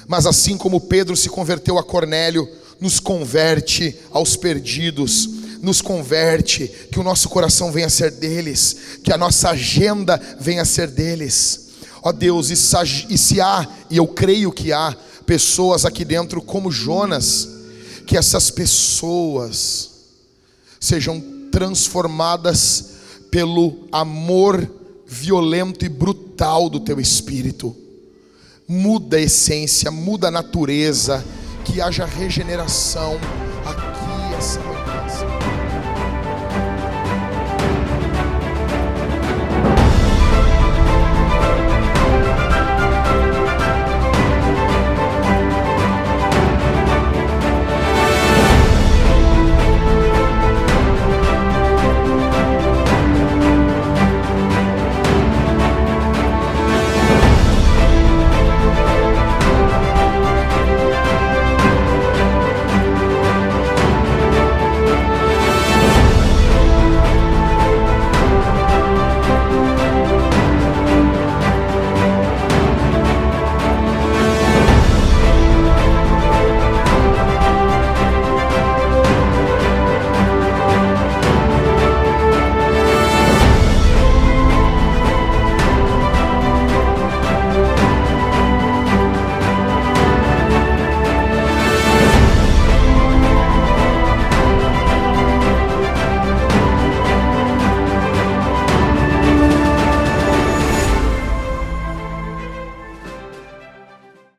[0.08, 2.50] mas assim como Pedro se converteu a Cornélio,
[2.82, 9.12] nos converte aos perdidos nos converte, que o nosso coração venha a ser deles, que
[9.12, 11.69] a nossa agenda venha a ser deles.
[12.02, 14.96] Ó Deus, e se há, e eu creio que há,
[15.26, 17.48] pessoas aqui dentro como Jonas,
[18.08, 19.90] que essas pessoas
[20.80, 21.22] sejam
[21.52, 22.94] transformadas
[23.30, 24.68] pelo amor
[25.06, 27.76] violento e brutal do teu espírito.
[28.68, 31.24] Muda a essência, muda a natureza,
[31.66, 33.20] que haja regeneração
[33.66, 34.79] aqui essa